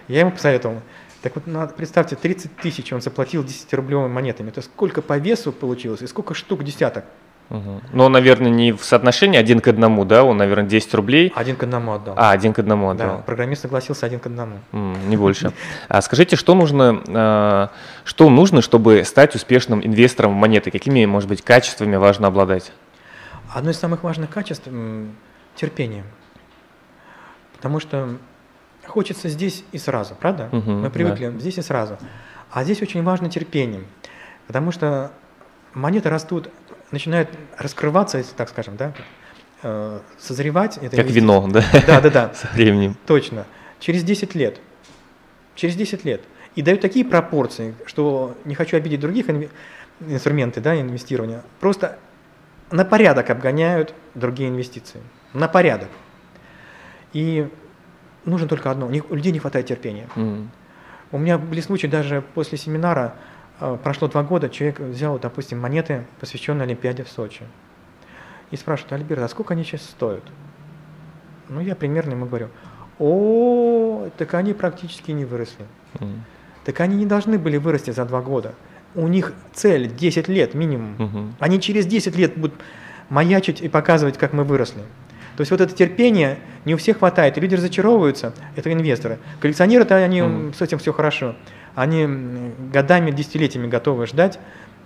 [0.08, 0.82] Я ему посоветовал.
[1.22, 4.50] Так вот, надо, представьте, 30 тысяч он заплатил 10-рублевыми монетами.
[4.50, 7.04] Это сколько по весу получилось и сколько штук десяток?
[7.50, 10.24] Но, наверное, не в соотношении один к одному, да?
[10.24, 11.32] Он, наверное, 10 рублей.
[11.36, 12.16] Один к одному отдал.
[12.18, 13.24] А, один к одному да, отдал.
[13.24, 14.58] программист согласился один к одному.
[14.72, 15.54] М, Не больше.
[15.88, 17.70] А скажите, что нужно, а,
[18.04, 20.72] что нужно, чтобы стать успешным инвестором в монеты?
[20.72, 22.72] Какими, может быть, качествами важно обладать?
[23.54, 24.68] Одно из самых важных качеств
[25.56, 26.04] терпение.
[27.56, 28.18] Потому что
[28.88, 30.50] хочется здесь и сразу, правда?
[30.52, 31.98] Мгм, Мы привыкли здесь и сразу.
[32.52, 33.84] А здесь очень важно терпение.
[34.48, 35.12] Потому что
[35.74, 36.50] монеты растут,
[36.92, 38.94] начинают раскрываться, если так скажем, да,
[39.64, 40.78] э, созревать.
[40.78, 41.64] это Как вино, да?
[41.88, 42.96] Да, да, да, Со временем.
[43.06, 43.46] точно.
[43.80, 44.60] Через 10 лет.
[45.56, 46.22] Через 10 лет.
[46.56, 49.26] И дают такие пропорции, что не хочу обидеть других
[50.00, 51.44] инструменты да, инвестирования.
[51.60, 51.98] Просто
[52.72, 55.02] на порядок обгоняют другие инвестиции.
[55.34, 55.90] На порядок.
[57.14, 57.48] И
[58.24, 58.88] нужно только одно.
[58.88, 60.08] У людей не хватает терпения.
[60.16, 60.50] М.
[61.12, 63.16] У меня были случаи даже после семинара,
[63.84, 67.44] прошло два года, человек взял, допустим, монеты, посвященные Олимпиаде в Сочи.
[68.52, 70.24] И спрашивает, Альберт, а сколько они сейчас стоят?
[71.50, 72.50] Ну, я примерно ему говорю,
[73.00, 75.66] о, так они практически не выросли.
[76.64, 78.54] Так они не должны были вырасти за два года.
[78.96, 80.96] У них цель 10 лет минимум.
[81.40, 82.56] Они через 10 лет будут
[83.10, 84.82] маячить и показывать, как мы выросли.
[85.38, 89.20] То есть вот это терпение не у всех хватает, и люди разочаровываются, это инвесторы.
[89.42, 91.36] Коллекционеры-то они м, с этим все хорошо.
[91.76, 92.08] Они
[92.72, 94.40] годами, десятилетиями готовы ждать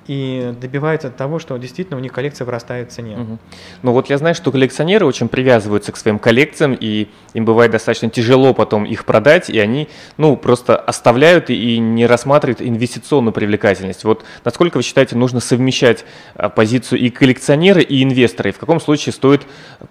[0.08, 3.16] и добиваются того, что действительно у них коллекция вырастает в цене.
[3.16, 3.40] Мгм.
[3.84, 8.10] Ну вот я знаю, что коллекционеры очень привязываются к своим коллекциям, и им бывает достаточно
[8.10, 14.04] тяжело потом их продать, и они, ну, просто оставляют и- и не рассматривают инвестиционную привлекательность.
[14.04, 18.80] Вот насколько вы считаете, нужно совмещать а, позицию и коллекционера, и инвестора, и в каком
[18.80, 19.44] случае стоит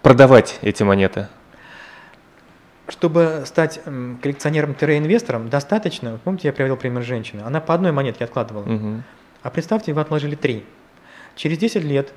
[0.02, 1.28] продавать эти монеты?
[2.88, 8.64] Чтобы стать коллекционером-инвестором, достаточно, помните, я приводил пример женщины, она по одной монетке откладывала.
[8.64, 9.04] Мгм.
[9.42, 10.64] А представьте, вы отложили 3.
[11.36, 12.12] Через 10 лет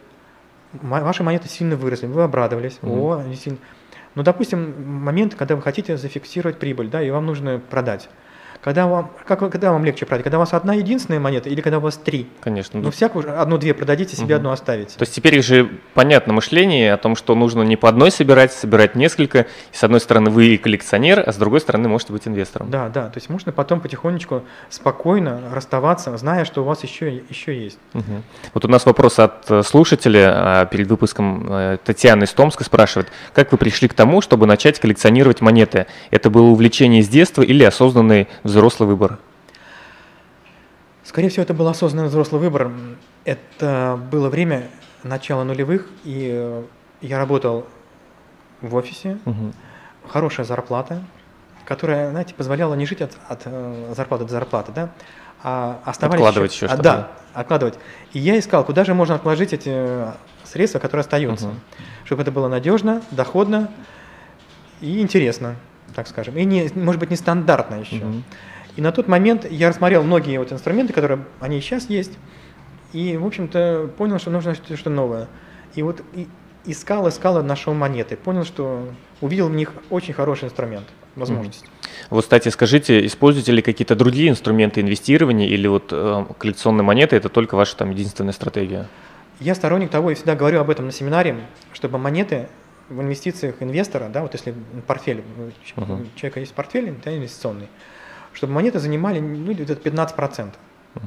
[0.73, 2.79] ваши монеты сильно выросли, вы обрадовались.
[2.81, 3.07] Угу.
[3.07, 3.57] О, сильно...
[4.15, 8.09] Ну, допустим, момент, когда вы хотите зафиксировать прибыль, да, и вам нужно продать.
[8.63, 10.23] Когда вам, как, когда вам легче продать?
[10.23, 12.27] Когда у вас одна единственная монета или когда у вас три?
[12.41, 12.79] Конечно.
[12.79, 14.41] Ну, всякую, одну-две продадите, себе угу.
[14.41, 14.97] одну оставите.
[14.97, 18.95] То есть теперь же понятно мышление о том, что нужно не по одной собирать, собирать
[18.95, 19.47] несколько.
[19.73, 22.69] И с одной стороны вы коллекционер, а с другой стороны можете быть инвестором.
[22.69, 23.09] Да, да.
[23.09, 27.79] То есть можно потом потихонечку спокойно расставаться, зная, что у вас еще, еще есть.
[27.95, 28.21] Угу.
[28.53, 31.47] Вот у нас вопрос от э, слушателя а, перед выпуском.
[31.49, 35.87] Э, Татьяна из Томска спрашивает, как вы пришли к тому, чтобы начать коллекционировать монеты?
[36.11, 39.17] Это было увлечение с детства или осознанный взрослый выбор?
[41.03, 42.71] Скорее всего, это был осознанный взрослый выбор.
[43.25, 44.69] Это было время
[45.03, 46.63] начала нулевых, и э,
[47.01, 47.65] я работал
[48.61, 49.51] в офисе, угу.
[50.07, 51.03] хорошая зарплата,
[51.65, 54.89] которая, знаете, позволяла не жить от, от э, зарплаты до зарплаты, да,
[55.43, 56.83] а оставались откладывать еще, еще что-то.
[56.83, 57.79] Да, откладывать.
[58.13, 60.05] И я искал, куда же можно отложить эти
[60.43, 61.55] средства, которые остаются, угу.
[62.05, 63.69] чтобы это было надежно, доходно
[64.81, 65.55] и интересно
[65.95, 67.97] так скажем, и не, может быть нестандартно еще.
[67.97, 68.21] Mm-hmm.
[68.77, 72.17] И на тот момент я рассмотрел многие вот инструменты, которые они сейчас есть,
[72.93, 75.27] и, в общем-то, понял, что нужно что-то новое.
[75.75, 76.27] И вот и,
[76.65, 78.87] искал, искал, нашел монеты, понял, что
[79.19, 81.63] увидел в них очень хороший инструмент, возможность.
[81.63, 82.07] Mm-hmm.
[82.09, 87.29] Вот, кстати, скажите, используете ли какие-то другие инструменты инвестирования или вот э, коллекционные монеты, это
[87.29, 88.87] только ваша там единственная стратегия?
[89.39, 91.35] Я сторонник того и всегда говорю об этом на семинаре,
[91.73, 92.47] чтобы монеты
[92.91, 94.53] в инвестициях инвестора, да, вот если
[94.87, 95.23] портфель,
[95.75, 96.07] uh-huh.
[96.13, 97.67] у человека есть портфель да, инвестиционный,
[98.33, 100.49] чтобы монеты занимали ну, где-то 15%.
[100.93, 101.03] Угу.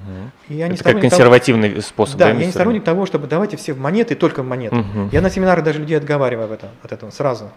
[0.48, 2.18] И я это как консервативный того, способ.
[2.18, 4.76] Да, да я не сторонник того, чтобы давайте все в монеты, только в монеты.
[4.76, 5.10] Угу.
[5.12, 7.50] Я на семинарах даже людей отговариваю от этого, от этого сразу.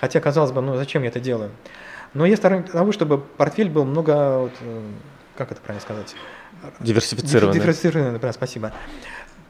[0.00, 1.50] Хотя, казалось бы, ну зачем я это делаю?
[2.14, 4.80] Но я сторонник того, чтобы портфель был много, вот, э,
[5.36, 6.14] как это правильно сказать?
[6.80, 7.60] Диверсифицированный.
[7.60, 8.72] Диверсифицированный, да, спасибо.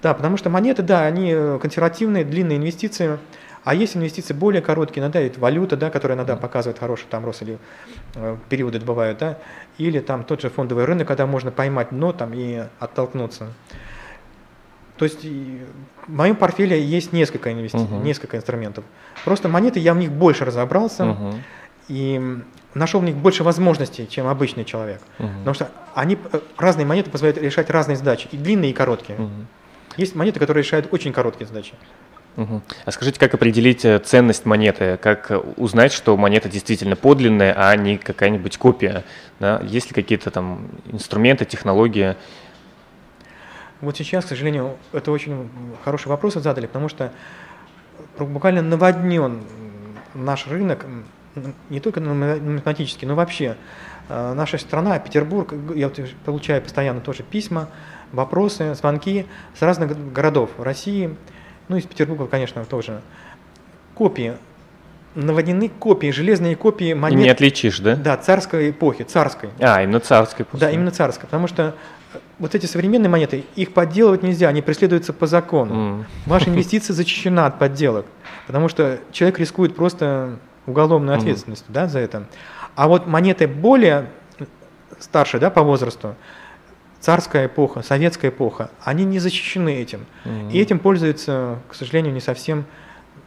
[0.02, 3.18] Да, потому что монеты, да, они консервативные, длинные инвестиции.
[3.64, 7.42] А есть инвестиции более короткие, иногда это валюта, да, которая иногда показывает хороший там рост
[7.42, 7.58] или
[8.14, 9.38] э, периоды бывают, да,
[9.78, 13.48] или там тот же фондовый рынок, когда можно поймать дно там и оттолкнуться.
[14.98, 18.04] То есть в моем портфеле есть несколько инвестиций, uh-huh.
[18.04, 18.84] несколько инструментов.
[19.24, 21.34] Просто монеты я в них больше разобрался uh-huh.
[21.88, 22.38] и
[22.74, 25.00] нашел в них больше возможностей, чем обычный человек.
[25.18, 25.38] Uh-huh.
[25.38, 29.18] Потому что они э, разные монеты позволяют решать разные задачи, и длинные, и короткие.
[29.18, 29.46] Uh-huh.
[29.96, 31.74] Есть монеты, которые решают очень короткие задачи.
[32.36, 32.62] Угу.
[32.84, 34.98] А скажите, как определить э, ценность монеты?
[35.00, 39.04] Как узнать, что монета действительно подлинная, а не какая-нибудь копия?
[39.38, 39.60] Да?
[39.62, 42.16] Есть ли какие-то там инструменты, технологии?
[43.80, 45.48] Вот сейчас, к сожалению, это очень
[45.84, 47.12] хороший вопрос задали, потому что
[48.18, 49.42] буквально наводнен
[50.14, 50.86] наш рынок,
[51.68, 53.56] не только математически, но вообще.
[54.08, 55.88] Э, наша страна, Петербург, я
[56.24, 57.68] получаю постоянно тоже письма,
[58.10, 61.16] вопросы, звонки с разных городов России–
[61.68, 63.00] ну из Петербурга, конечно, тоже,
[63.94, 64.34] копии,
[65.14, 67.18] наводнены копии, железные копии монет.
[67.18, 67.96] И не отличишь, да?
[67.96, 69.50] Да, царской эпохи, царской.
[69.60, 70.60] А, именно царской эпохи.
[70.60, 71.74] Да, именно царской, потому что
[72.12, 75.74] э, вот эти современные монеты, их подделывать нельзя, они преследуются по закону.
[75.74, 76.04] Mm.
[76.26, 78.06] Ваша инвестиция защищена от подделок,
[78.46, 81.72] потому что человек рискует просто уголовную ответственность mm.
[81.72, 82.26] да, за это.
[82.74, 84.06] А вот монеты более
[84.98, 86.16] старшие да, по возрасту,
[87.04, 90.06] царская эпоха, советская эпоха, они не защищены этим.
[90.24, 90.52] Mm-hmm.
[90.52, 92.64] И этим пользуются, к сожалению, не совсем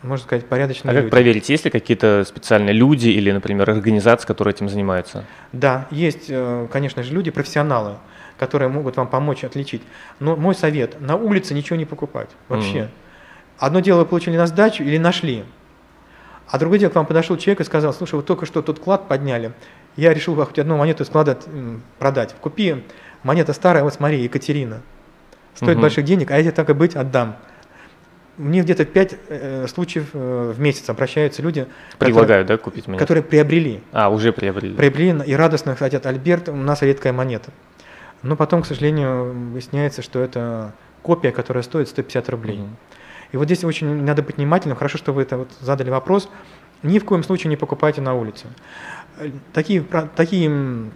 [0.04, 1.06] можно сказать, порядочные а люди.
[1.06, 5.26] как проверить, есть ли какие-то специальные люди или, например, организации, которые этим занимаются?
[5.54, 7.96] Да, есть, э, конечно же, люди, профессионалы,
[8.38, 9.82] которые могут вам помочь отличить.
[10.20, 12.78] Но мой совет, на улице ничего не покупать вообще.
[12.78, 12.90] Mm.
[13.58, 15.44] Одно дело вы получили на сдачу или нашли,
[16.48, 19.08] а другое дело, к вам подошел человек и сказал, слушай, вот только что тут клад
[19.08, 19.52] подняли,
[19.96, 21.38] я решил хоть одну монету из клада
[21.98, 22.84] продать, купи
[23.28, 24.82] Монета старая, вот смотри, Екатерина.
[25.54, 25.82] Стоит угу.
[25.82, 27.36] больших денег, а я тебе так и быть отдам.
[28.38, 31.68] Мне где-то пять э, случаев э, в месяц обращаются люди.
[32.00, 33.04] Предлагают, которые, да, купить монету?
[33.04, 33.82] Которые приобрели.
[33.92, 34.74] А, уже приобрели.
[34.76, 37.52] Приобрели и радостно хотят, Альберт, у нас редкая монета.
[38.22, 42.60] Но потом, к сожалению, выясняется, что это копия, которая стоит 150 рублей.
[42.60, 42.70] Угу.
[43.34, 44.78] И вот здесь очень надо быть внимательным.
[44.78, 46.30] Хорошо, что вы это вот задали вопрос.
[46.82, 48.46] Ни в коем случае не покупайте на улице.
[49.18, 49.84] Э, такие,
[50.16, 50.92] такие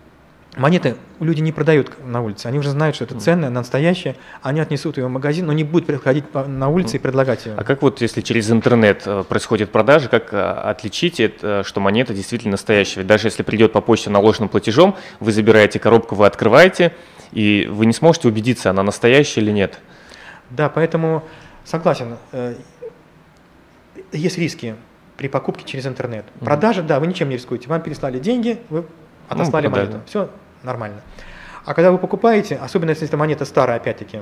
[0.58, 4.97] Монеты люди не продают на улице, они уже знают, что это ценное, настоящее, они отнесут
[4.97, 7.54] ее в магазин, но не будут приходить на улице и предлагать ее.
[7.56, 12.14] А как вот, если через интернет э, происходит продажа, как э, отличить, это, что монета
[12.14, 12.99] действительно настоящая?
[12.99, 16.93] Ведь даже если придет по почте наложенным платежом, вы забираете коробку, вы открываете,
[17.32, 19.80] и вы не сможете убедиться, она настоящая или нет.
[20.49, 21.24] Да, поэтому
[21.64, 22.56] согласен, э,
[24.12, 24.76] есть риски
[25.16, 26.26] при покупке через интернет.
[26.41, 28.84] Продажа, да, вы ничем не рискуете, вам переслали деньги, вы
[29.32, 30.01] отослали ну, монету.
[30.05, 30.29] Все
[30.63, 31.01] нормально.
[31.65, 34.19] А когда вы покупаете, особенно если эта монета старая, опять-таки,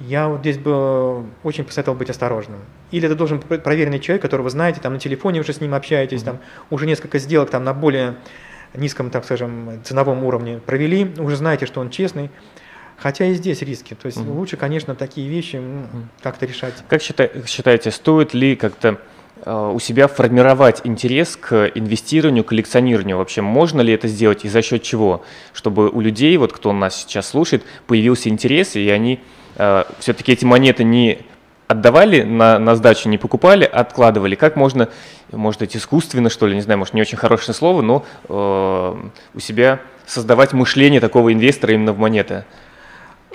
[0.00, 2.60] я вот здесь бы очень посоветовал быть осторожным.
[2.90, 5.74] Или это должен быть проверенный человек, которого вы знаете, там на телефоне уже с ним
[5.74, 6.24] общаетесь, mm-hmm.
[6.24, 6.38] там
[6.70, 8.16] уже несколько сделок там на более
[8.74, 12.30] низком, так скажем, ценовом уровне провели, уже знаете, что он честный.
[12.96, 13.94] Хотя и здесь риски.
[13.94, 14.32] То есть mm-hmm.
[14.32, 15.86] лучше, конечно, такие вещи ну,
[16.22, 16.74] как-то решать.
[16.88, 18.98] Как считаете, стоит ли как-то
[19.44, 23.16] у себя формировать интерес к инвестированию, коллекционированию.
[23.18, 25.22] Вообще, можно ли это сделать и за счет чего?
[25.52, 29.20] Чтобы у людей, вот кто нас сейчас слушает, появился интерес, и они
[29.56, 31.20] э, все-таки эти монеты не
[31.68, 34.34] отдавали на, на сдачу, не покупали, а откладывали.
[34.34, 34.88] Как можно,
[35.30, 39.40] может быть, искусственно, что ли, не знаю, может, не очень хорошее слово, но э, у
[39.40, 42.44] себя создавать мышление такого инвестора именно в монеты?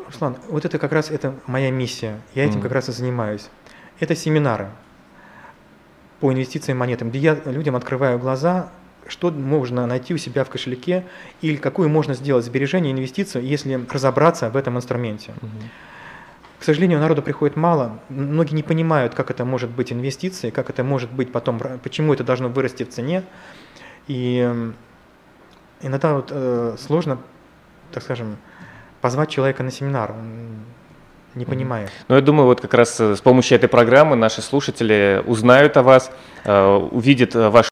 [0.07, 2.19] Руслан, вот это как раз это моя миссия.
[2.33, 2.63] Я этим mm.
[2.63, 3.47] как раз и занимаюсь.
[3.99, 4.69] Это семинары
[6.23, 8.69] по инвестициям монетам, где я людям открываю глаза,
[9.07, 11.03] что можно найти у себя в кошельке
[11.41, 15.33] или какую можно сделать сбережение, инвестицию, если разобраться в этом инструменте.
[15.41, 15.67] Mm-hmm.
[16.59, 17.99] К сожалению, народу приходит мало.
[18.07, 22.23] Многие не понимают, как это может быть инвестицией, как это может быть потом, почему это
[22.23, 23.23] должно вырасти в цене.
[24.07, 24.49] И
[25.81, 27.17] иногда вот, э, сложно,
[27.91, 28.37] так скажем,
[29.01, 30.15] позвать человека на семинар.
[31.35, 31.89] Не понимаю.
[32.07, 35.83] Ну, я думаю, вот как раз э, с помощью этой программы наши слушатели узнают о
[35.83, 36.11] вас,
[36.43, 37.69] э, увидят э, вашу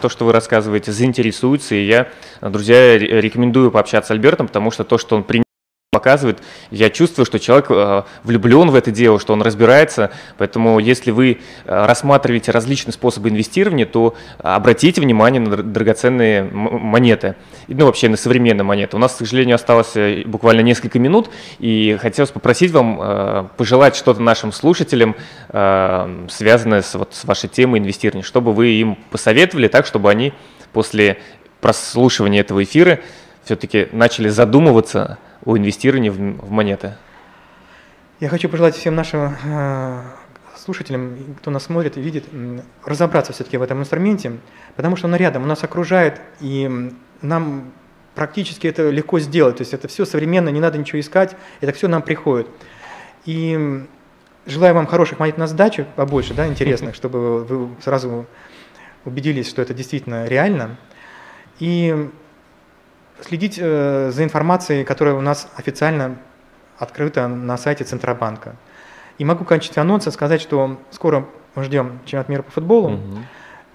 [0.00, 1.74] то, что вы рассказываете, заинтересуются.
[1.74, 2.08] И я,
[2.40, 5.44] друзья, рекомендую пообщаться с Альбертом, потому что то, что он принял,
[5.90, 11.10] показывает, я чувствую, что человек э, влюблен в это дело, что он разбирается, поэтому если
[11.10, 17.36] вы э, рассматриваете различные способы инвестирования, то обратите внимание на драгоценные монеты,
[17.68, 18.96] ну вообще на современные монеты.
[18.96, 24.20] У нас, к сожалению, осталось э, буквально несколько минут, и хотелось попросить вам пожелать что-то
[24.20, 25.16] нашим слушателям,
[25.48, 30.34] связанное с, вот, с вашей темой инвестирования, чтобы вы им посоветовали так, чтобы они
[30.74, 31.18] после
[31.62, 33.00] прослушивания этого эфира
[33.44, 36.94] все-таки начали задумываться о инвестировании в, в монеты?
[38.20, 40.02] Я хочу пожелать всем нашим э,
[40.56, 42.24] слушателям, кто нас смотрит и видит,
[42.84, 44.32] разобраться все-таки в этом инструменте,
[44.76, 47.72] потому что он рядом, он нас окружает, и нам
[48.14, 49.56] практически это легко сделать.
[49.58, 52.48] То есть это все современно, не надо ничего искать, это все нам приходит.
[53.24, 53.86] И
[54.46, 58.26] желаю вам хороших монет на сдачу, побольше, да, интересных, чтобы вы сразу
[59.04, 60.76] убедились, что это действительно реально.
[61.60, 62.10] И
[63.22, 66.16] следить э, за информацией, которая у нас официально
[66.78, 68.56] открыта на сайте Центробанка.
[69.18, 72.94] И могу кончить анонс и сказать, что скоро мы ждем чемпионат мира по футболу.
[72.94, 73.18] Угу.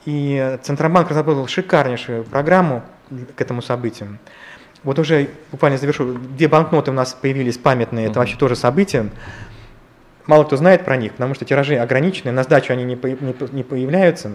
[0.06, 2.84] И Центробанк разработал шикарнейшую программу
[3.36, 4.20] к этому событию.
[4.84, 8.12] Вот уже буквально завершу, две банкноты у нас появились памятные, угу.
[8.12, 9.10] это вообще тоже событие.
[10.26, 13.36] Мало кто знает про них, потому что тиражи ограничены, на сдачу они не, по, не,
[13.52, 14.32] не появляются.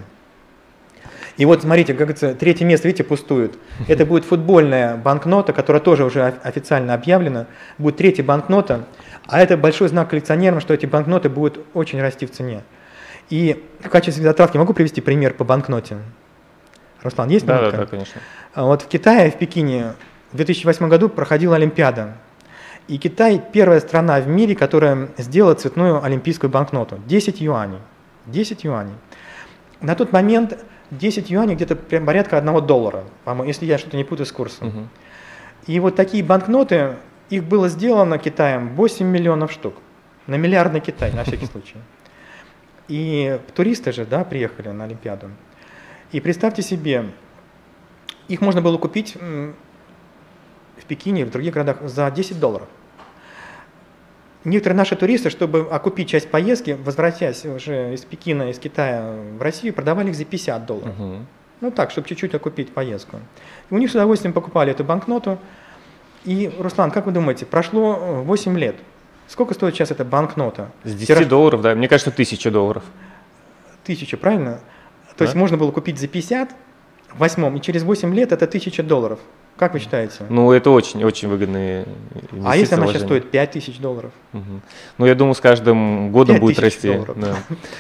[1.39, 3.59] И вот смотрите, как говорится, третье место, видите, пустует.
[3.89, 7.47] Это будет футбольная банкнота, которая тоже уже официально объявлена.
[7.79, 8.85] Будет третья банкнота.
[9.27, 12.63] А это большой знак коллекционерам, что эти банкноты будут очень расти в цене.
[13.29, 15.99] И в качестве затравки могу привести пример по банкноте.
[17.03, 17.71] Руслан, есть минутка?
[17.71, 18.21] Да, да, да, конечно.
[18.55, 19.93] А вот в Китае, в Пекине
[20.33, 22.15] в 2008 году проходила Олимпиада.
[22.89, 26.99] И Китай первая страна в мире, которая сделала цветную олимпийскую банкноту.
[27.07, 27.81] 10 юаней.
[28.27, 28.95] 10 юаней.
[29.83, 30.59] На тот момент
[30.91, 33.05] 10 юаней где-то прям порядка 1 доллара,
[33.45, 34.69] если я что-то не путаю с курсом.
[34.69, 34.89] Угу.
[35.67, 36.97] И вот такие банкноты,
[37.31, 39.75] их было сделано Китаем 8 миллионов штук.
[40.27, 41.77] На миллиардный Китай, на всякий случай.
[42.89, 45.31] И туристы же, да, приехали на Олимпиаду.
[46.11, 47.11] И представьте себе,
[48.29, 52.69] их можно было купить в Пекине, в других городах за 10 долларов.
[54.45, 59.75] Некоторые наши туристы, чтобы окупить часть поездки, возвратясь уже из Пекина, из Китая в Россию,
[59.75, 60.95] продавали их за 50 долларов.
[60.99, 61.17] Угу.
[61.61, 63.19] Ну так, чтобы чуть-чуть окупить поездку.
[63.71, 65.39] У них с удовольствием покупали эту банкноту.
[66.25, 68.77] И, Руслан, как вы думаете, прошло 8 лет.
[69.27, 70.71] Сколько стоит сейчас эта банкнота?
[70.85, 71.27] С 10 Тираж...
[71.27, 71.75] долларов, да.
[71.75, 72.85] Мне кажется, 1000 долларов.
[73.85, 74.61] Тысяча, правильно?
[75.11, 75.25] То да?
[75.25, 76.55] есть можно было купить за 50
[77.13, 79.19] в восьмом, и через 8 лет это 1000 долларов.
[79.59, 80.25] Как вы считаете?
[80.29, 81.85] Ну, это очень-очень выгодные
[82.45, 84.13] А если она сейчас стоит 5 тысяч долларов?
[84.33, 84.61] Угу.
[84.99, 86.93] Ну, я думаю, с каждым годом будет расти.
[87.17, 87.35] Да.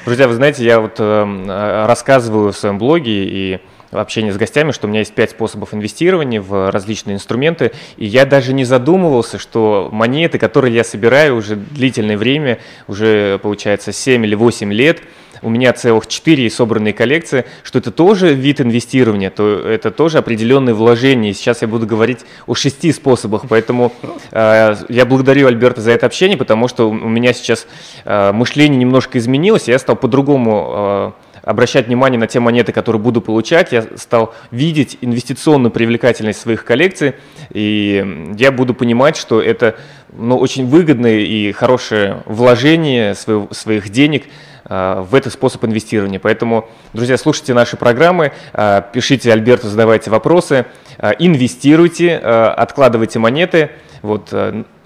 [0.05, 3.61] Друзья, вы знаете, я вот э, рассказываю в своем блоге и
[3.93, 8.07] в общении с гостями, что у меня есть пять способов инвестирования в различные инструменты, и
[8.07, 14.26] я даже не задумывался, что монеты, которые я собираю уже длительное время, уже получается 7
[14.26, 15.01] или 8 лет,
[15.43, 20.74] у меня целых 4 собранные коллекции, что это тоже вид инвестирования, то это тоже определенные
[20.74, 21.30] вложения.
[21.30, 23.93] И сейчас я буду говорить о шести способах, поэтому
[24.30, 27.66] э, я благодарю Альберта за это общение, потому что у меня сейчас
[28.05, 33.22] э, мышление немножко изменилось, я стал по-другому э, обращать внимание на те монеты, которые буду
[33.22, 37.14] получать, я стал видеть инвестиционную привлекательность своих коллекций,
[37.51, 39.76] и я буду понимать, что это
[40.12, 44.24] ну, очень выгодное и хорошее вложение своих, денег
[44.69, 46.21] в этот способ инвестирования.
[46.21, 50.66] Поэтому, друзья, слушайте наши программы, а, пишите Альберту, задавайте вопросы,
[50.99, 53.71] а, инвестируйте, откладывайте монеты.
[54.01, 54.33] Вот,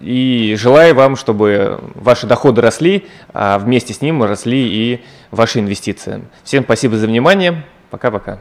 [0.00, 6.24] и желаю вам, чтобы ваши доходы росли, а вместе с ним росли и ваши инвестиции.
[6.44, 7.62] Всем спасибо за внимание.
[7.90, 8.38] Пока-пока.